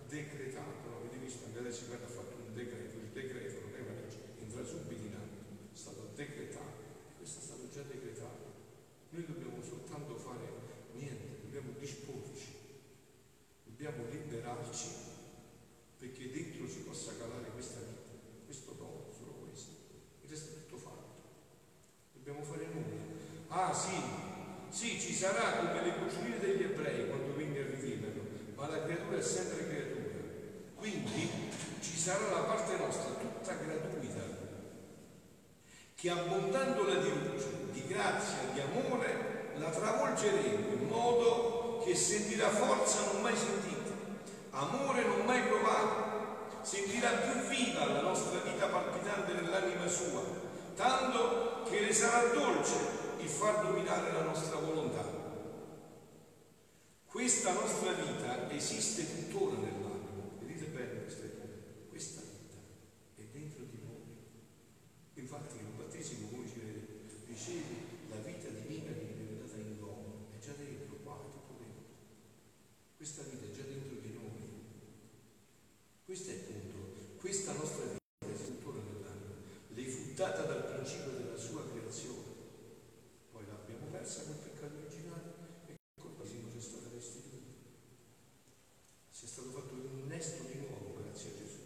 decretato. 0.08 0.88
No? 0.88 0.96
Avete 0.98 1.18
visto, 1.18 1.46
magari 1.46 1.72
si 1.72 1.86
guarda 1.86 2.06
ha 2.06 2.10
fatto 2.10 2.34
un 2.42 2.54
decreto, 2.54 2.98
il 2.98 3.10
decreto 3.12 3.60
non 3.60 3.74
è 3.74 3.80
una 3.86 4.00
legge, 4.00 4.18
entra 4.40 4.64
subito 4.64 5.06
in 5.06 5.14
atto, 5.14 5.38
è 5.72 5.76
stato 5.76 6.10
decretato. 6.14 6.82
Questo 7.18 7.38
è 7.38 7.42
stato 7.42 7.68
già 7.70 7.82
decretato. 7.82 8.46
Noi 9.10 9.24
dobbiamo 9.26 9.62
soltanto 9.62 10.16
fare 10.16 10.46
niente, 10.94 11.38
dobbiamo 11.42 11.70
disporci, 11.78 12.50
dobbiamo 13.64 14.08
liberarci 14.10 14.88
perché 15.98 16.30
dentro 16.30 16.68
si 16.68 16.80
possa 16.80 17.12
calare 17.18 17.50
questa 17.54 17.80
vita, 17.80 18.08
questo 18.44 18.72
dono, 18.78 19.10
solo 19.10 19.32
questo. 19.48 19.72
Il 20.22 20.30
resto 20.30 20.50
è 20.50 20.54
tutto 20.62 20.76
fatto. 20.78 21.20
Dobbiamo 22.12 22.42
fare 22.42 22.66
nulla. 22.72 23.02
Ah 23.48 23.74
sì, 23.74 23.96
sì, 24.70 25.00
ci 25.00 25.12
sarà 25.12 25.58
come 25.58 25.82
le 25.82 25.94
cucine 25.98 26.38
degli 26.38 26.62
ebrei 26.62 27.08
quando 27.08 27.34
venne 27.34 27.58
a 27.60 27.66
riviverlo, 27.66 28.22
ma 28.54 28.68
la 28.68 28.84
creatura 28.84 29.18
è 29.18 29.22
sempre 29.22 29.66
creatura. 29.66 30.06
Quindi 30.76 31.28
ci 31.80 31.96
sarà 31.98 32.30
la 32.30 32.42
parte 32.42 32.76
nostra 32.76 33.14
tutta 33.14 33.54
gratuita, 33.54 34.36
che 35.98 36.10
abbondandola 36.10 36.94
di 36.94 37.08
luce, 37.08 37.72
di 37.72 37.84
grazia, 37.88 38.38
di 38.52 38.60
amore, 38.60 39.50
la 39.56 39.68
travolgeremo 39.68 40.72
in 40.74 40.86
modo 40.86 41.82
che 41.84 41.92
sentirà 41.96 42.48
forza 42.50 43.10
non 43.10 43.20
mai 43.20 43.36
sentita, 43.36 43.90
amore 44.50 45.04
non 45.04 45.24
mai 45.26 45.42
provato, 45.42 46.62
sentirà 46.62 47.10
più 47.10 47.40
viva 47.48 47.84
la 47.86 48.02
nostra 48.02 48.38
vita 48.38 48.68
palpitante 48.68 49.32
nell'anima 49.32 49.88
sua, 49.88 50.22
tanto 50.76 51.64
che 51.68 51.80
le 51.80 51.92
sarà 51.92 52.28
dolce 52.28 52.76
il 53.18 53.28
far 53.28 53.64
dominare 53.64 54.12
la 54.12 54.22
nostra 54.22 54.60
volontà. 54.60 55.04
Questa 57.06 57.52
nostra 57.54 57.90
vita 57.90 58.48
esiste 58.52 59.04
tuttora 59.04 59.56
nell'anima, 59.56 60.30
vedete 60.38 60.66
bene 60.66 61.02
questa 61.02 61.24
vita, 61.24 61.46
questa 61.88 62.20
vita 62.20 62.54
è 63.16 63.22
dentro 63.32 63.64
di 63.64 63.80
noi. 63.82 64.06
Infatti 65.14 65.56
nel 65.56 65.72
battesimo 65.76 66.28
come 66.28 66.46
ci 66.46 66.60
ricevi 67.26 67.76
la 68.08 68.16
vita 68.16 68.48
divina 68.48 68.92
che 68.92 69.12
viene 69.16 69.40
data 69.40 69.56
in 69.56 69.78
dono, 69.78 70.28
è 70.32 70.38
già 70.38 70.52
dentro, 70.56 70.96
qua, 71.02 71.18
è 71.26 71.30
tutto 71.32 71.54
dentro. 71.58 71.82
Questa 72.96 73.22
vita 73.22 73.46
è 73.46 73.50
già 73.50 73.62
dentro 73.62 73.96
di 74.00 74.12
noi. 74.14 74.26
Questo 76.08 76.30
è 76.30 76.32
il 76.32 76.40
punto. 76.40 77.20
Questa 77.20 77.52
nostra 77.52 77.84
vita 77.84 77.98
è 78.24 79.74
le 79.74 79.84
fu 79.84 80.14
data 80.14 80.40
dal 80.44 80.64
principio 80.64 81.10
della 81.10 81.36
sua 81.36 81.68
creazione. 81.68 82.24
Poi 83.30 83.44
l'abbiamo 83.46 83.92
persa 83.92 84.22
col 84.24 84.36
peccato 84.36 84.72
originale 84.78 85.34
e 85.66 85.74
col 86.00 86.12
battesimo 86.16 86.50
ci 86.50 86.56
è 86.56 86.60
stata 86.62 86.88
restituita. 86.94 87.52
Si 89.10 89.26
è 89.26 89.28
stato 89.28 89.50
fatto 89.50 89.74
un 89.74 90.00
innesto 90.00 90.44
di 90.44 90.58
nuovo 90.60 90.96
grazie 90.96 91.28
a 91.28 91.36
Gesù. 91.44 91.60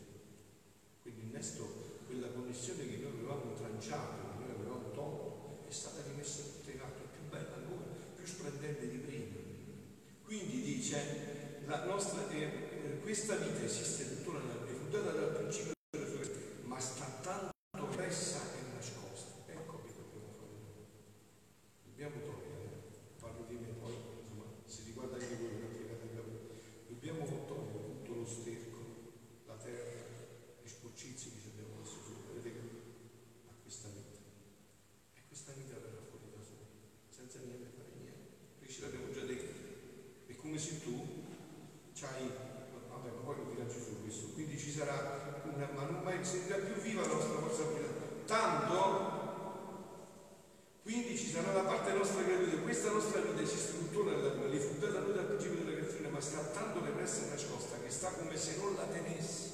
Quindi 1.03 1.21
innesto, 1.23 2.03
quella 2.07 2.27
connessione 2.33 2.89
che 2.89 2.97
noi 2.97 3.13
avevamo 3.13 3.55
tranciato, 3.55 4.27
che 4.27 4.43
noi 4.43 4.55
avevamo 4.59 4.91
tolto, 4.91 5.69
è 5.69 5.73
stata 5.73 6.03
rimessa 6.03 6.43
tutta 6.43 6.73
in 6.73 6.81
atto, 6.81 7.15
più 7.15 7.23
bella 7.31 7.55
ancora, 7.55 7.95
più 8.17 8.27
splendente 8.27 8.91
se 40.63 40.83
tu 40.83 40.95
c'hai, 41.95 42.31
vabbè, 42.89 43.11
ma 43.11 43.21
poi 43.25 43.37
lo 43.37 43.51
dirà 43.51 43.67
Gesù 43.67 44.01
questo, 44.03 44.29
quindi 44.35 44.59
ci 44.59 44.71
sarà 44.71 45.41
una, 45.45 45.69
ma 45.75 45.85
non 45.85 46.03
mai 46.03 46.25
sentirà 46.25 46.59
più 46.59 46.75
viva 46.75 47.03
la 47.03 47.15
nostra 47.15 47.37
vitale. 47.37 48.25
Tanto 48.27 49.23
quindi 50.83 51.17
ci 51.17 51.31
sarà 51.31 51.53
da 51.53 51.63
parte 51.63 51.93
nostra 51.93 52.23
gratitudine. 52.23 52.63
Questa 52.63 52.91
nostra 52.91 53.21
vita 53.21 53.47
si 53.47 53.57
struttura 53.57 54.17
nella 54.17 54.31
tua, 54.31 54.51
fu 54.59 54.79
data 54.79 54.99
noi 54.99 55.15
dal 55.15 55.27
principio 55.27 55.65
della 55.65 55.77
creazione, 55.79 56.09
ma 56.09 56.21
sta 56.21 56.39
tanto 56.39 56.85
repressa 56.85 57.25
e 57.25 57.29
nascosta 57.29 57.79
che 57.81 57.89
sta 57.89 58.11
come 58.11 58.37
se 58.37 58.57
non 58.57 58.75
la 58.75 58.85
tenessi. 58.87 59.51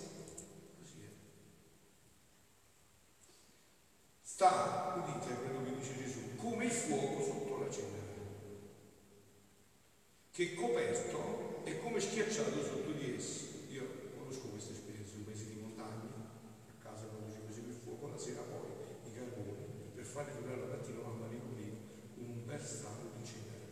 Sta, 4.22 4.94
udite 5.04 5.34
quello 5.34 5.64
che 5.64 5.76
dice 5.78 5.96
Gesù, 5.98 6.36
come 6.36 6.64
il 6.64 6.70
fuoco 6.70 7.22
sotto 7.22 7.58
la 7.58 7.70
cenere, 7.70 8.16
che 10.30 10.54
coperto 10.54 11.64
è 11.64 11.78
come 11.80 12.00
schiacciato 12.00 12.62
sotto 12.62 12.92
di 12.92 13.14
essi. 13.16 13.66
Io 13.70 13.84
conosco 14.16 14.48
questa 14.48 14.72
esperienza 14.72 15.10
sui 15.10 15.22
paesi 15.24 15.48
di 15.48 15.60
montagna, 15.60 16.30
a 16.68 16.82
casa 16.82 17.06
quando 17.06 17.34
ci 17.34 17.40
facevo 17.44 17.68
il 17.68 17.74
fuoco, 17.74 18.06
la 18.06 18.16
sera 18.16 18.42
poi 18.42 19.10
i 19.10 19.12
carboni, 19.12 19.66
per 19.94 20.04
fare 20.04 20.32
durare 20.40 20.60
la 20.60 20.66
mattina 20.66 20.98
per 22.48 22.66
strano 22.66 23.12
di 23.14 23.24
cenere. 23.24 23.68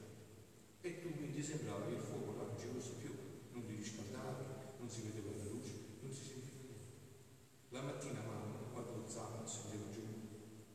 E 0.83 1.01
tu 1.01 1.17
quindi 1.17 1.43
sembrava 1.43 1.87
che 1.87 1.95
il 1.95 2.01
fuoco 2.01 2.37
là 2.37 2.45
non 2.45 2.59
ci 2.59 2.69
fosse 2.73 2.93
più, 3.01 3.11
non 3.51 3.65
ti 3.67 3.75
riscaldavi, 3.75 4.45
non 4.79 4.89
si 4.89 5.01
vedeva 5.09 5.35
la 5.35 5.43
luce, 5.51 5.73
non 6.01 6.13
si 6.13 6.23
sentiva 6.23 6.61
niente. 6.63 6.95
La 7.71 7.81
mattina 7.81 8.21
mamma, 8.21 8.69
quando 8.71 9.03
alzava, 9.03 9.45
scendeva 9.45 9.91
giù 9.91 10.05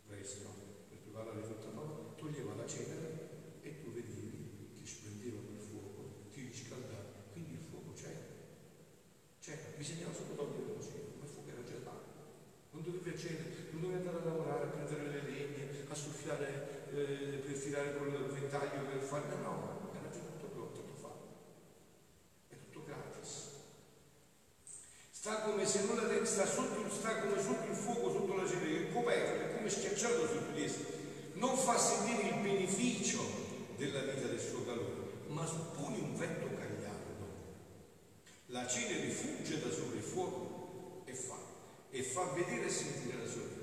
presto 0.08 0.50
per 0.90 0.98
preparare 0.98 1.42
tutta 1.42 1.68
la 1.68 1.80
roba, 1.80 2.14
toglieva 2.18 2.56
la 2.56 2.68
cenere 2.68 3.62
e 3.62 3.82
tu 3.82 3.92
vedevi 3.94 4.74
che 4.76 4.86
splendeva 4.86 5.40
quel 5.46 5.62
fuoco, 5.62 6.28
ti 6.34 6.42
riscaldavi, 6.42 7.32
quindi 7.32 7.54
il 7.54 7.64
fuoco 7.70 7.94
c'era. 7.94 9.71
C'era, 9.82 9.98
bisognava 9.98 10.14
solo 10.14 10.36
togliere 10.38 10.78
la 10.78 10.84
cenere, 10.86 11.10
ma 11.18 11.26
il 11.26 11.32
fuoco 11.34 11.50
era 11.50 11.62
là. 11.82 11.98
Non 12.70 12.84
dovevi 12.86 13.10
accendere, 13.10 13.50
non 13.72 13.82
dovevi 13.82 13.98
andare 13.98 14.18
a 14.22 14.26
lavorare, 14.30 14.64
a 14.64 14.68
prendere 14.78 15.04
le 15.10 15.22
legne, 15.26 15.86
a 15.90 15.96
soffiare 15.96 16.86
eh, 16.94 17.42
per 17.42 17.58
tirare 17.58 17.98
con 17.98 18.08
il 18.14 18.30
ventaglio 18.30 18.86
per 18.86 19.02
fare, 19.02 19.26
no, 19.42 19.42
no, 19.42 19.90
era 19.98 20.10
già 20.14 20.22
tutto 20.22 20.54
pronto, 20.54 20.86
tutto 20.86 20.98
fatto. 21.02 21.26
È 22.50 22.56
tutto 22.70 22.86
gratis. 22.86 23.50
Sta 25.10 25.42
come 25.42 25.66
se 25.66 25.86
non 25.86 25.98
la 25.98 26.26
sta, 26.26 26.46
sotto, 26.46 26.90
sta 26.94 27.18
come 27.18 27.42
sotto 27.42 27.66
il 27.66 27.76
fuoco, 27.76 28.12
sotto 28.12 28.36
la 28.36 28.48
cenere, 28.48 28.88
è 28.88 28.94
coperto, 28.94 29.50
è 29.50 29.56
come 29.58 29.70
schiacciato 29.70 30.28
su 30.28 30.54
di 30.54 30.64
esso. 30.64 30.86
Non 31.34 31.58
fa 31.58 31.76
sentire 31.80 32.30
il 32.30 32.42
beneficio 32.42 33.20
della 33.78 34.02
vita 34.02 34.28
del 34.28 34.40
suo 34.40 34.64
calore, 34.64 35.26
ma 35.26 35.44
suppone 35.44 35.98
un 35.98 36.16
vento 36.16 36.46
cagliardo. 36.46 36.61
La 38.52 38.68
cenere 38.68 39.10
fugge 39.10 39.62
da 39.62 39.72
sopra 39.72 39.96
il 39.96 40.04
fuoco 40.04 41.04
e 41.06 41.14
fa, 41.14 41.38
e 41.90 42.04
fa 42.04 42.34
vedere 42.34 42.66
e 42.66 42.70
sentire 42.70 43.18
la 43.18 43.26
sua 43.26 43.44
vita. 43.44 43.60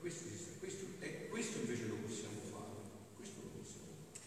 Questo, 0.00 0.24
questo, 0.58 0.86
eh, 1.00 1.28
questo 1.28 1.58
invece 1.58 1.84
lo 1.86 1.96
possiamo 1.96 2.40
fare, 2.50 2.72
questo 3.14 3.40
lo 3.42 3.48
possiamo 3.60 3.92
fare. 4.08 4.24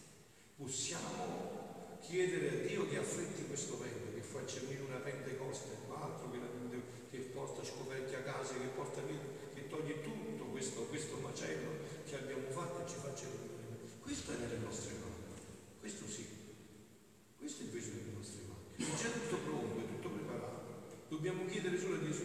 Possiamo 0.56 1.98
chiedere 2.00 2.50
a 2.50 2.68
Dio 2.68 2.88
che 2.88 2.98
affretti 2.98 3.48
questo 3.48 3.80
vento, 3.80 4.14
che 4.14 4.22
faccia 4.22 4.60
venire 4.60 4.84
una 4.84 4.98
pentecoste, 4.98 5.76
ma 5.90 6.04
altro 6.04 6.30
che, 6.30 6.38
la, 6.38 6.46
che 7.10 7.18
porta 7.34 7.64
scoperti 7.66 8.14
a 8.14 8.22
casa, 8.22 8.54
che 8.54 8.68
porta 8.76 9.02
via, 9.02 9.18
che 9.56 9.68
toglie 9.68 10.04
tutto 10.04 10.46
questo, 10.46 10.84
questo 10.84 11.18
macello 11.18 11.72
che 12.06 12.16
abbiamo 12.18 12.50
fatto 12.52 12.86
e 12.86 12.88
ci 12.88 12.96
faccia 13.02 13.26
venire. 13.26 13.98
Questo 14.00 14.32
è 14.32 14.36
nelle 14.38 14.58
nostre 14.58 14.94
mani, 14.94 15.42
questo 15.80 16.08
sì, 16.08 16.26
questo 17.38 17.64
invece 17.64 17.92
è 17.92 17.96
nelle 17.96 18.16
nostre 18.16 18.42
mani. 18.48 18.92
È 18.92 18.96
già 18.96 19.10
tutto 19.10 19.36
pronto, 19.44 19.80
è 19.80 19.88
tutto 19.88 20.10
preparato. 20.10 20.62
Dobbiamo 21.10 21.46
chiedere 21.46 21.78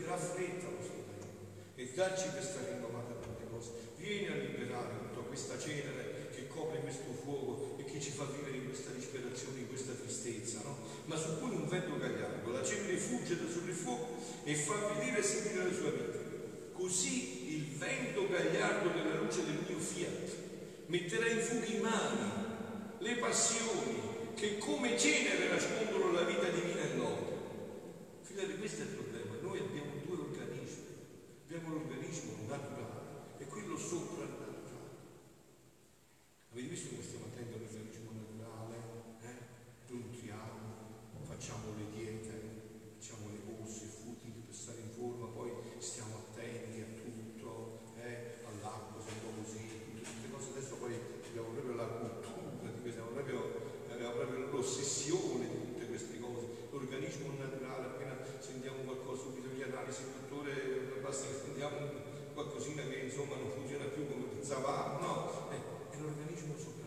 solo 0.08 0.14
a 0.14 0.16
Dio, 0.16 0.16
raffretta 0.16 0.66
questo 0.66 0.94
tempo 1.06 1.26
e 1.74 1.90
darci 1.94 2.30
questa 2.30 2.60
rinnovata 2.64 3.18
vieni 3.98 4.28
a 4.28 4.34
liberare 4.36 4.94
tutta 5.10 5.26
questa 5.26 5.58
cenere 5.58 6.30
che 6.34 6.46
copre 6.46 6.78
questo 6.80 7.12
fuoco 7.12 7.76
e 7.78 7.84
che 7.84 8.00
ci 8.00 8.10
fa 8.10 8.24
vivere 8.24 8.56
in 8.56 8.66
questa 8.66 8.90
disperazione, 8.92 9.60
in 9.60 9.68
questa 9.68 9.92
tristezza, 9.92 10.60
no? 10.64 10.78
Ma 11.06 11.16
su 11.16 11.38
cui 11.38 11.50
un 11.50 11.68
vento 11.68 11.98
gagliardo, 11.98 12.50
la 12.50 12.64
cenere 12.64 12.96
fugge 12.96 13.36
da 13.36 13.42
il 13.42 13.74
fuoco 13.74 14.16
e 14.44 14.54
fa 14.54 14.94
vedere 14.94 15.18
e 15.18 15.22
sentire 15.22 15.64
la 15.64 15.74
sua 15.74 15.90
vita. 15.90 16.18
Così 16.72 17.56
il 17.56 17.64
vento 17.76 18.28
gagliardo 18.28 18.88
della 18.90 19.16
luce 19.16 19.44
del 19.44 19.64
mio 19.66 19.78
fiat 19.78 20.36
metterà 20.86 21.26
in 21.26 21.40
fuga 21.40 21.66
i 21.66 21.80
mali, 21.80 22.18
le 22.98 23.16
passioni 23.16 24.32
che 24.34 24.58
come 24.58 24.96
cenere 24.96 25.48
nascondono 25.48 26.12
la 26.12 26.22
vita 26.22 26.48
divina 26.48 26.82
e 26.82 26.96
l'opera. 26.96 27.36
Figlioli, 28.22 28.58
questo 28.58 28.82
è 28.82 28.84
il 28.84 28.90
problema. 28.90 29.34
Noi 29.42 29.58
abbiamo 29.58 29.90
due 30.04 30.16
organismi. 30.16 30.86
Abbiamo 31.50 31.74
l'organismo 31.74 32.32
naturale 32.46 32.98
e 33.38 33.46
quello 33.46 33.67
soprannaturale. 33.78 34.66
Avete 36.52 36.68
visto 36.68 36.88
come 36.90 37.02
stiamo 37.02 37.26
attenti 37.26 37.54
al 37.54 37.60
meccanismo 37.60 38.10
naturale? 38.12 38.76
Eh? 39.22 39.36
Facciamo 41.38 41.70
le 41.78 41.86
diete, 41.94 42.34
facciamo 42.98 43.30
le 43.30 43.38
corse, 43.46 43.84
i 43.84 43.94
frutti 43.94 44.26
per 44.44 44.54
stare 44.54 44.80
in 44.80 44.90
forma, 44.90 45.26
poi 45.30 45.52
stiamo 45.78 46.16
attenti 46.16 46.80
a 46.80 46.90
tutto, 46.98 47.94
eh? 48.02 48.42
all'acqua, 48.42 48.98
siamo 48.98 49.38
così, 49.38 49.62
tutte 49.70 50.02
queste 50.02 50.28
cose. 50.30 50.50
Adesso 50.50 50.74
poi 50.82 50.98
abbiamo 51.30 51.48
proprio 51.54 51.74
la 51.76 51.86
cultura, 51.86 52.68
abbiamo 52.74 53.10
proprio, 53.14 53.38
abbiamo 53.88 54.14
proprio 54.14 54.46
l'ossessione 54.50 55.46
di 55.48 55.58
tutte 55.62 55.86
queste 55.86 56.18
cose. 56.18 56.46
L'organismo 56.72 57.30
naturale, 57.38 57.86
appena 57.86 58.16
sentiamo 58.40 58.82
qualcosa 58.82 59.22
subito 59.22 59.48
gli 59.54 59.62
analisi, 59.62 60.02
il 60.02 60.08
dottore 60.18 60.98
basta 61.00 61.28
che 61.28 61.34
sentiamo 61.38 61.76
qualcosina 61.76 62.07
che 62.86 62.96
insomma 63.04 63.34
non 63.36 63.50
funziona 63.50 63.84
più 63.86 64.06
come 64.06 64.24
pensavamo, 64.24 65.00
no, 65.00 65.50
eh, 65.50 65.56
è 65.90 65.98
l'organismo 65.98 66.54
soprannaturale. 66.56 66.77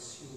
bless 0.00 0.22
you. 0.22 0.29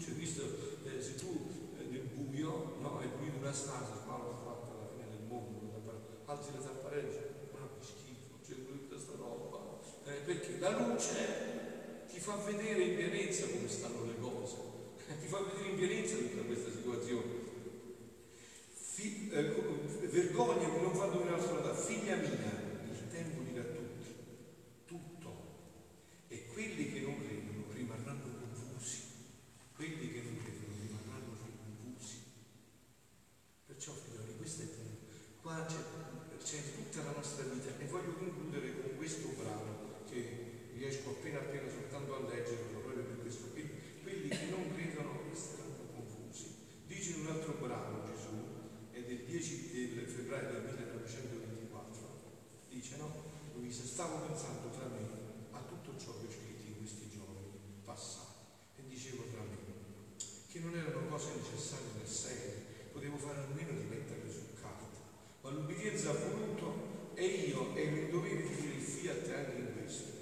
luce, 0.00 0.12
visto 0.12 0.42
eh, 0.84 1.02
se 1.02 1.14
tu 1.16 1.28
eh, 1.78 1.84
nel 1.90 2.08
buio, 2.14 2.76
no, 2.80 2.98
hai 2.98 3.08
pulito 3.08 3.36
una 3.36 3.52
stanza, 3.52 4.02
ma 4.06 4.16
l'ho 4.16 4.40
fatta 4.42 4.72
la 4.80 4.88
fine 4.96 5.10
del 5.10 5.26
mondo, 5.28 5.82
alzi 6.24 6.52
le 6.56 6.64
tapparelle, 6.64 7.48
ma 7.52 7.68
che 7.78 7.84
schifo, 7.84 8.40
c'è 8.42 8.54
tutta 8.64 8.94
questa 8.94 9.12
roba, 9.18 9.78
eh, 10.06 10.24
perché 10.24 10.58
la 10.58 10.70
luce 10.78 12.06
ti 12.10 12.18
fa 12.18 12.36
vedere 12.36 12.82
in 12.82 12.96
pienezza 12.96 13.46
come 13.46 13.68
stanno 13.68 14.06
le 14.06 14.18
cose, 14.18 14.56
ti 15.20 15.26
fa 15.26 15.40
vedere 15.40 15.68
in 15.68 15.76
pienezza 15.76 16.16
tutta 16.16 16.42
questa 16.42 16.70
situazione. 16.70 17.48
Fi, 18.72 19.30
eh, 19.32 19.42
vergogna 20.08 20.68
come 20.68 20.82
non 20.82 20.94
e 67.80 67.86
mi 67.86 68.10
dovevo 68.10 68.48
finire 68.48 68.74
il 68.76 68.82
fiat 68.82 69.32
anche 69.34 69.56
in 69.56 69.68
questo. 69.78 70.12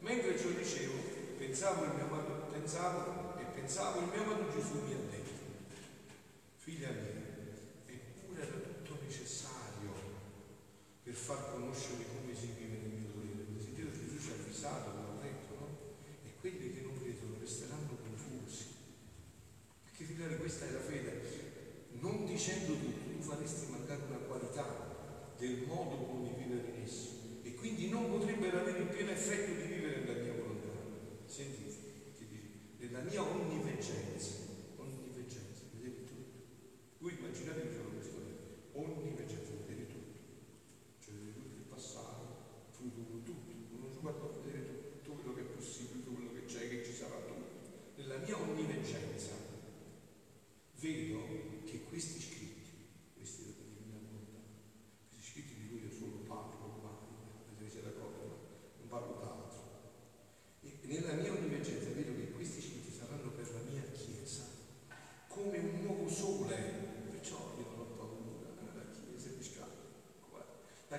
Mentre 0.00 0.38
ciò 0.38 0.48
dicevo, 0.48 0.92
pensavo, 1.38 1.84
mio, 1.84 2.48
pensavo 2.52 3.34
e 3.40 3.44
pensavo 3.54 4.00
il 4.00 4.08
mio 4.12 4.22
amato 4.22 4.52
Gesù 4.52 4.84
mio 4.86 5.05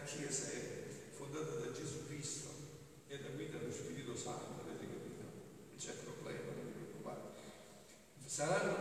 Chiesa 0.07 0.51
è 0.51 0.87
fondata 1.11 1.55
da 1.59 1.73
Gesù 1.73 2.07
Cristo 2.07 2.47
e 3.09 3.19
da 3.19 3.27
guida 3.27 3.57
dello 3.57 3.73
Spirito 3.73 4.15
Santo, 4.15 4.63
avete 4.63 4.87
capito? 4.87 5.23
Non 5.67 5.75
c'è 5.77 5.91
problema, 5.95 6.45
non 6.55 6.63
vi 6.63 6.71
preoccupate. 6.71 7.35
Saranno 8.25 8.76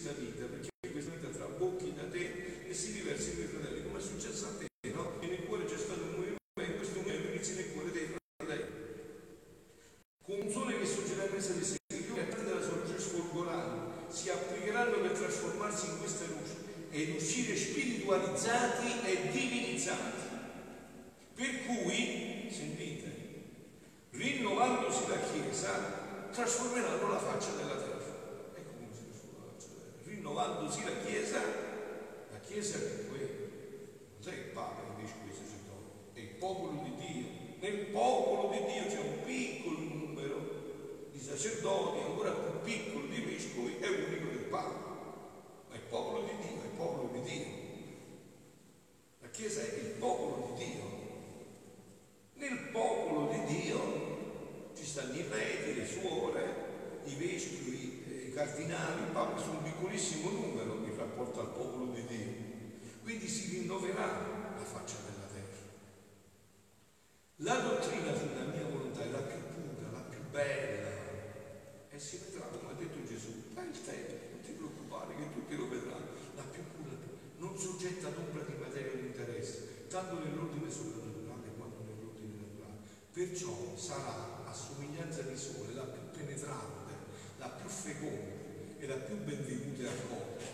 questa 0.00 0.12
vita 0.20 0.57
quindi 63.18 63.34
si 63.34 63.58
rinnoverà 63.58 64.06
la 64.56 64.64
faccia 64.64 64.94
della 65.02 65.26
terra. 65.26 65.58
La 67.42 67.58
dottrina 67.58 68.14
sulla 68.14 68.44
mia 68.44 68.64
volontà 68.64 69.02
è 69.02 69.10
la 69.10 69.18
più 69.18 69.42
pura, 69.42 69.90
la 69.90 70.06
più 70.06 70.20
bella 70.30 70.86
e 71.90 71.98
si 71.98 72.18
vedrà, 72.18 72.46
come 72.46 72.70
ha 72.70 72.74
detto 72.74 73.02
Gesù, 73.04 73.50
dai 73.54 73.70
il 73.70 73.84
tempo, 73.84 74.14
non 74.30 74.40
ti 74.40 74.52
preoccupare 74.52 75.16
che 75.16 75.32
tutti 75.32 75.56
lo 75.56 75.68
vedranno, 75.68 76.06
la 76.36 76.42
più 76.42 76.62
pura, 76.76 76.94
non 77.38 77.58
soggetta 77.58 78.06
ad 78.06 78.18
ombra 78.18 78.44
di 78.44 78.54
materia 78.54 78.92
di 78.92 79.06
interesse, 79.06 79.88
tanto 79.88 80.22
nell'ordine 80.22 80.70
soprannaturale 80.70 81.50
quanto 81.56 81.82
nell'ordine 81.82 82.38
naturale. 82.38 82.78
Perciò 83.12 83.76
sarà 83.76 84.46
a 84.46 84.52
somiglianza 84.52 85.22
di 85.22 85.36
sole 85.36 85.74
la 85.74 85.90
più 85.90 86.02
penetrante, 86.16 86.94
la 87.38 87.48
più 87.48 87.68
feconda 87.68 88.78
e 88.78 88.86
la 88.86 88.94
più 88.94 89.16
benvenuta 89.16 89.82
e 89.82 89.86
accolta. 89.86 90.44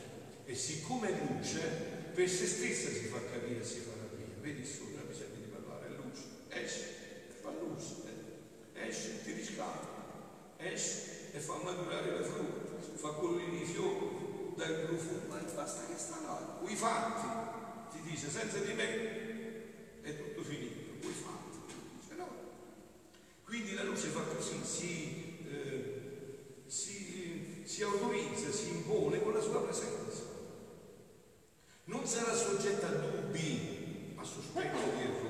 E 0.46 0.54
siccome 0.54 1.10
luce, 1.26 1.93
per 2.14 2.30
se 2.30 2.46
stessa 2.46 2.90
si 2.90 3.06
fa 3.06 3.18
capire 3.18 3.60
e 3.60 3.64
si 3.64 3.80
fa 3.80 3.90
via, 4.14 4.24
Vedi 4.40 4.60
il 4.60 4.66
sole, 4.66 4.94
non 4.94 5.08
bisogna 5.08 5.34
di 5.34 5.50
parlare, 5.50 5.86
è 5.86 5.90
luce, 5.98 6.22
esce 6.48 6.84
e 7.28 7.32
fa 7.42 7.50
luce, 7.50 7.94
eh. 8.06 8.86
esce 8.88 9.22
ti 9.24 9.32
riscalda, 9.32 10.54
esce 10.58 11.32
e 11.32 11.40
fa 11.40 11.56
maturare 11.56 12.18
le 12.18 12.24
frutta, 12.24 12.80
fa 12.94 13.08
colline 13.08 13.62
i 13.62 13.64
fiori, 13.64 14.54
dai 14.54 14.70
il 14.70 14.86
profumo, 14.86 15.26
ma 15.28 15.38
basta 15.38 15.86
che 15.86 15.98
sta 15.98 16.20
là, 16.22 16.60
i 16.64 16.76
fatti, 16.76 17.96
ti 17.96 18.08
dice 18.08 18.30
senza 18.30 18.58
di 18.58 18.72
me 18.74 20.02
è 20.02 20.16
tutto 20.16 20.42
finito, 20.42 21.08
i 21.08 21.12
fatti. 21.12 21.58
Cioè, 22.06 22.16
no. 22.16 22.28
Quindi 23.42 23.74
la 23.74 23.82
luce 23.82 24.08
fa 24.08 24.20
così, 24.20 24.60
sì, 24.62 25.23
sarà 32.06 32.34
soggetta 32.34 32.86
a 32.86 32.90
dubbi, 32.90 34.14
a 34.16 34.22
sospetto 34.24 34.76
di 34.94 35.02
errore. 35.02 35.23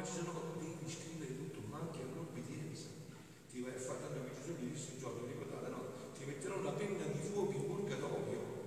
ma 0.00 0.06
ci 0.06 0.12
sono 0.12 0.32
devi 0.56 0.90
scrivere 0.90 1.36
tutto 1.36 1.60
quanto 1.68 1.98
è 2.00 2.04
un'obbedienza. 2.10 2.88
Ti 3.50 3.60
vai 3.60 3.74
a 3.74 3.78
fare 3.78 4.00
tanto 4.00 4.24
che 4.24 4.32
Gesù 4.40 4.56
gli 4.56 4.72
disse 4.72 4.96
un 5.04 5.26
ricordate 5.26 5.68
no? 5.68 5.84
Ti 6.16 6.24
metterò 6.24 6.56
una 6.56 6.70
penna 6.70 7.04
di 7.04 7.18
fuoco 7.18 7.52
in 7.52 7.66
purgatorio 7.66 8.58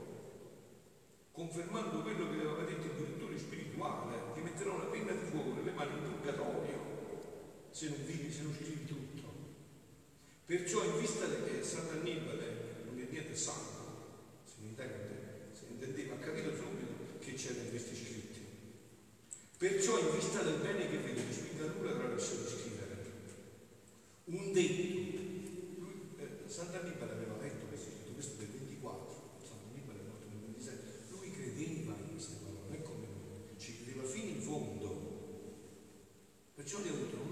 confermando 1.32 2.04
quello 2.04 2.30
che 2.30 2.36
aveva 2.38 2.63
detto 2.63 2.86
il 2.86 2.93
direttore 2.93 3.39
spirituale. 3.39 4.17
Ti 4.36 4.41
metterò 4.41 4.76
una 4.76 4.84
penna 4.86 5.12
di 5.13 5.26
fuoco 5.26 5.54
nelle 5.54 5.72
mani 5.72 5.98
in 5.98 6.04
purgatorio 6.04 6.78
se 7.72 7.89
non 7.89 8.06
vivi 8.06 8.32
se 8.32 8.43
non 8.43 8.54
scrivi 8.54 8.86
tutto. 8.86 9.22
Perciò 10.46 10.83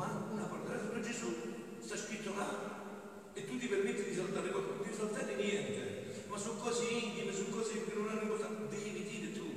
ma 0.02 0.26
una 0.32 0.46
parola 0.46 0.82
della 0.82 1.00
Gesù 1.00 1.32
sta 1.80 1.96
scritto 1.96 2.34
là 2.36 2.50
e 3.34 3.46
tu 3.46 3.58
ti 3.60 3.68
permetti 3.68 4.10
di 4.10 4.16
saltare 4.16 4.50
qualcosa, 4.50 4.74
non 4.74 4.84
devi 4.84 4.96
saltare 4.96 5.36
niente, 5.36 6.26
ma 6.28 6.38
su 6.38 6.58
cose 6.58 6.84
intime, 6.86 7.32
su 7.32 7.50
cose 7.50 7.86
che 7.86 7.94
non 7.94 8.10
hanno 8.10 8.22
importanza, 8.22 8.64
devi 8.68 9.04
dire 9.04 9.32
tu. 9.32 9.51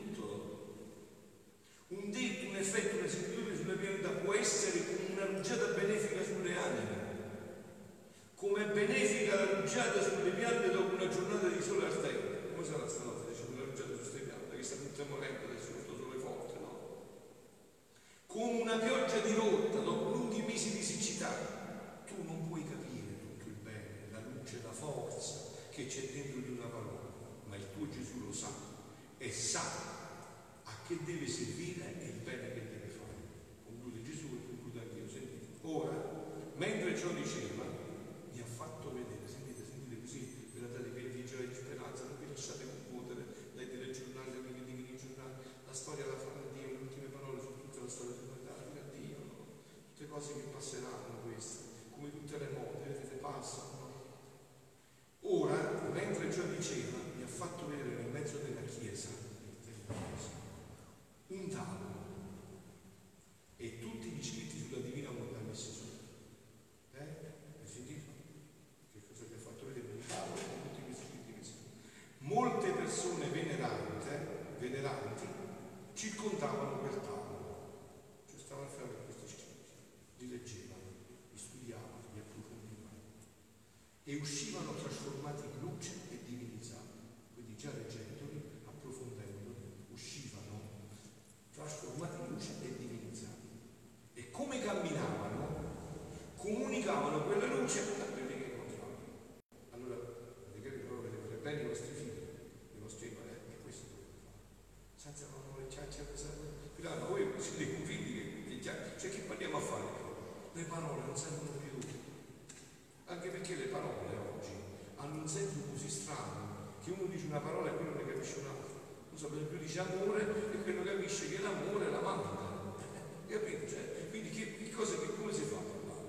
un 115.25 115.31
senso 115.31 115.57
così 115.73 115.89
strano 115.89 116.77
che 116.85 116.91
uno 116.91 117.09
dice 117.09 117.25
una 117.29 117.41
parola 117.41 117.71
e 117.71 117.73
poi 117.73 117.87
non 117.87 117.95
ne 117.97 118.13
capisce 118.13 118.41
un'altra. 118.41 118.77
Non 119.09 119.19
so, 119.19 119.29
per 119.29 119.39
esempio 119.39 119.59
dice 119.59 119.81
amore 119.81 120.53
e 120.53 120.63
quello 120.63 120.83
capisce 120.83 121.31
che 121.31 121.41
l'amore 121.41 121.87
è 121.87 121.91
la 121.91 122.01
mamma. 122.01 122.77
Capito? 123.27 123.67
Cioè, 123.67 124.11
quindi 124.11 124.29
che, 124.29 124.59
che 124.59 124.71
cosa 124.71 124.99
che 124.99 125.15
come 125.17 125.33
si 125.33 125.45
fa 125.45 125.57
a 125.57 125.61
parlare? 125.61 126.09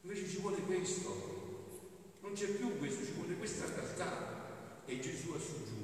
Invece 0.00 0.26
ci 0.26 0.38
vuole 0.38 0.56
questo, 0.62 2.16
non 2.20 2.32
c'è 2.32 2.46
più 2.46 2.78
questo, 2.78 3.04
ci 3.04 3.12
vuole 3.12 3.36
questa 3.36 3.66
realtà. 3.66 4.34
E 4.86 4.98
Gesù 4.98 5.32
ha 5.32 5.38
suggerito. 5.38 5.75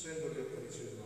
Sento 0.00 0.28
le 0.28 0.40
apparizioni 0.40 0.99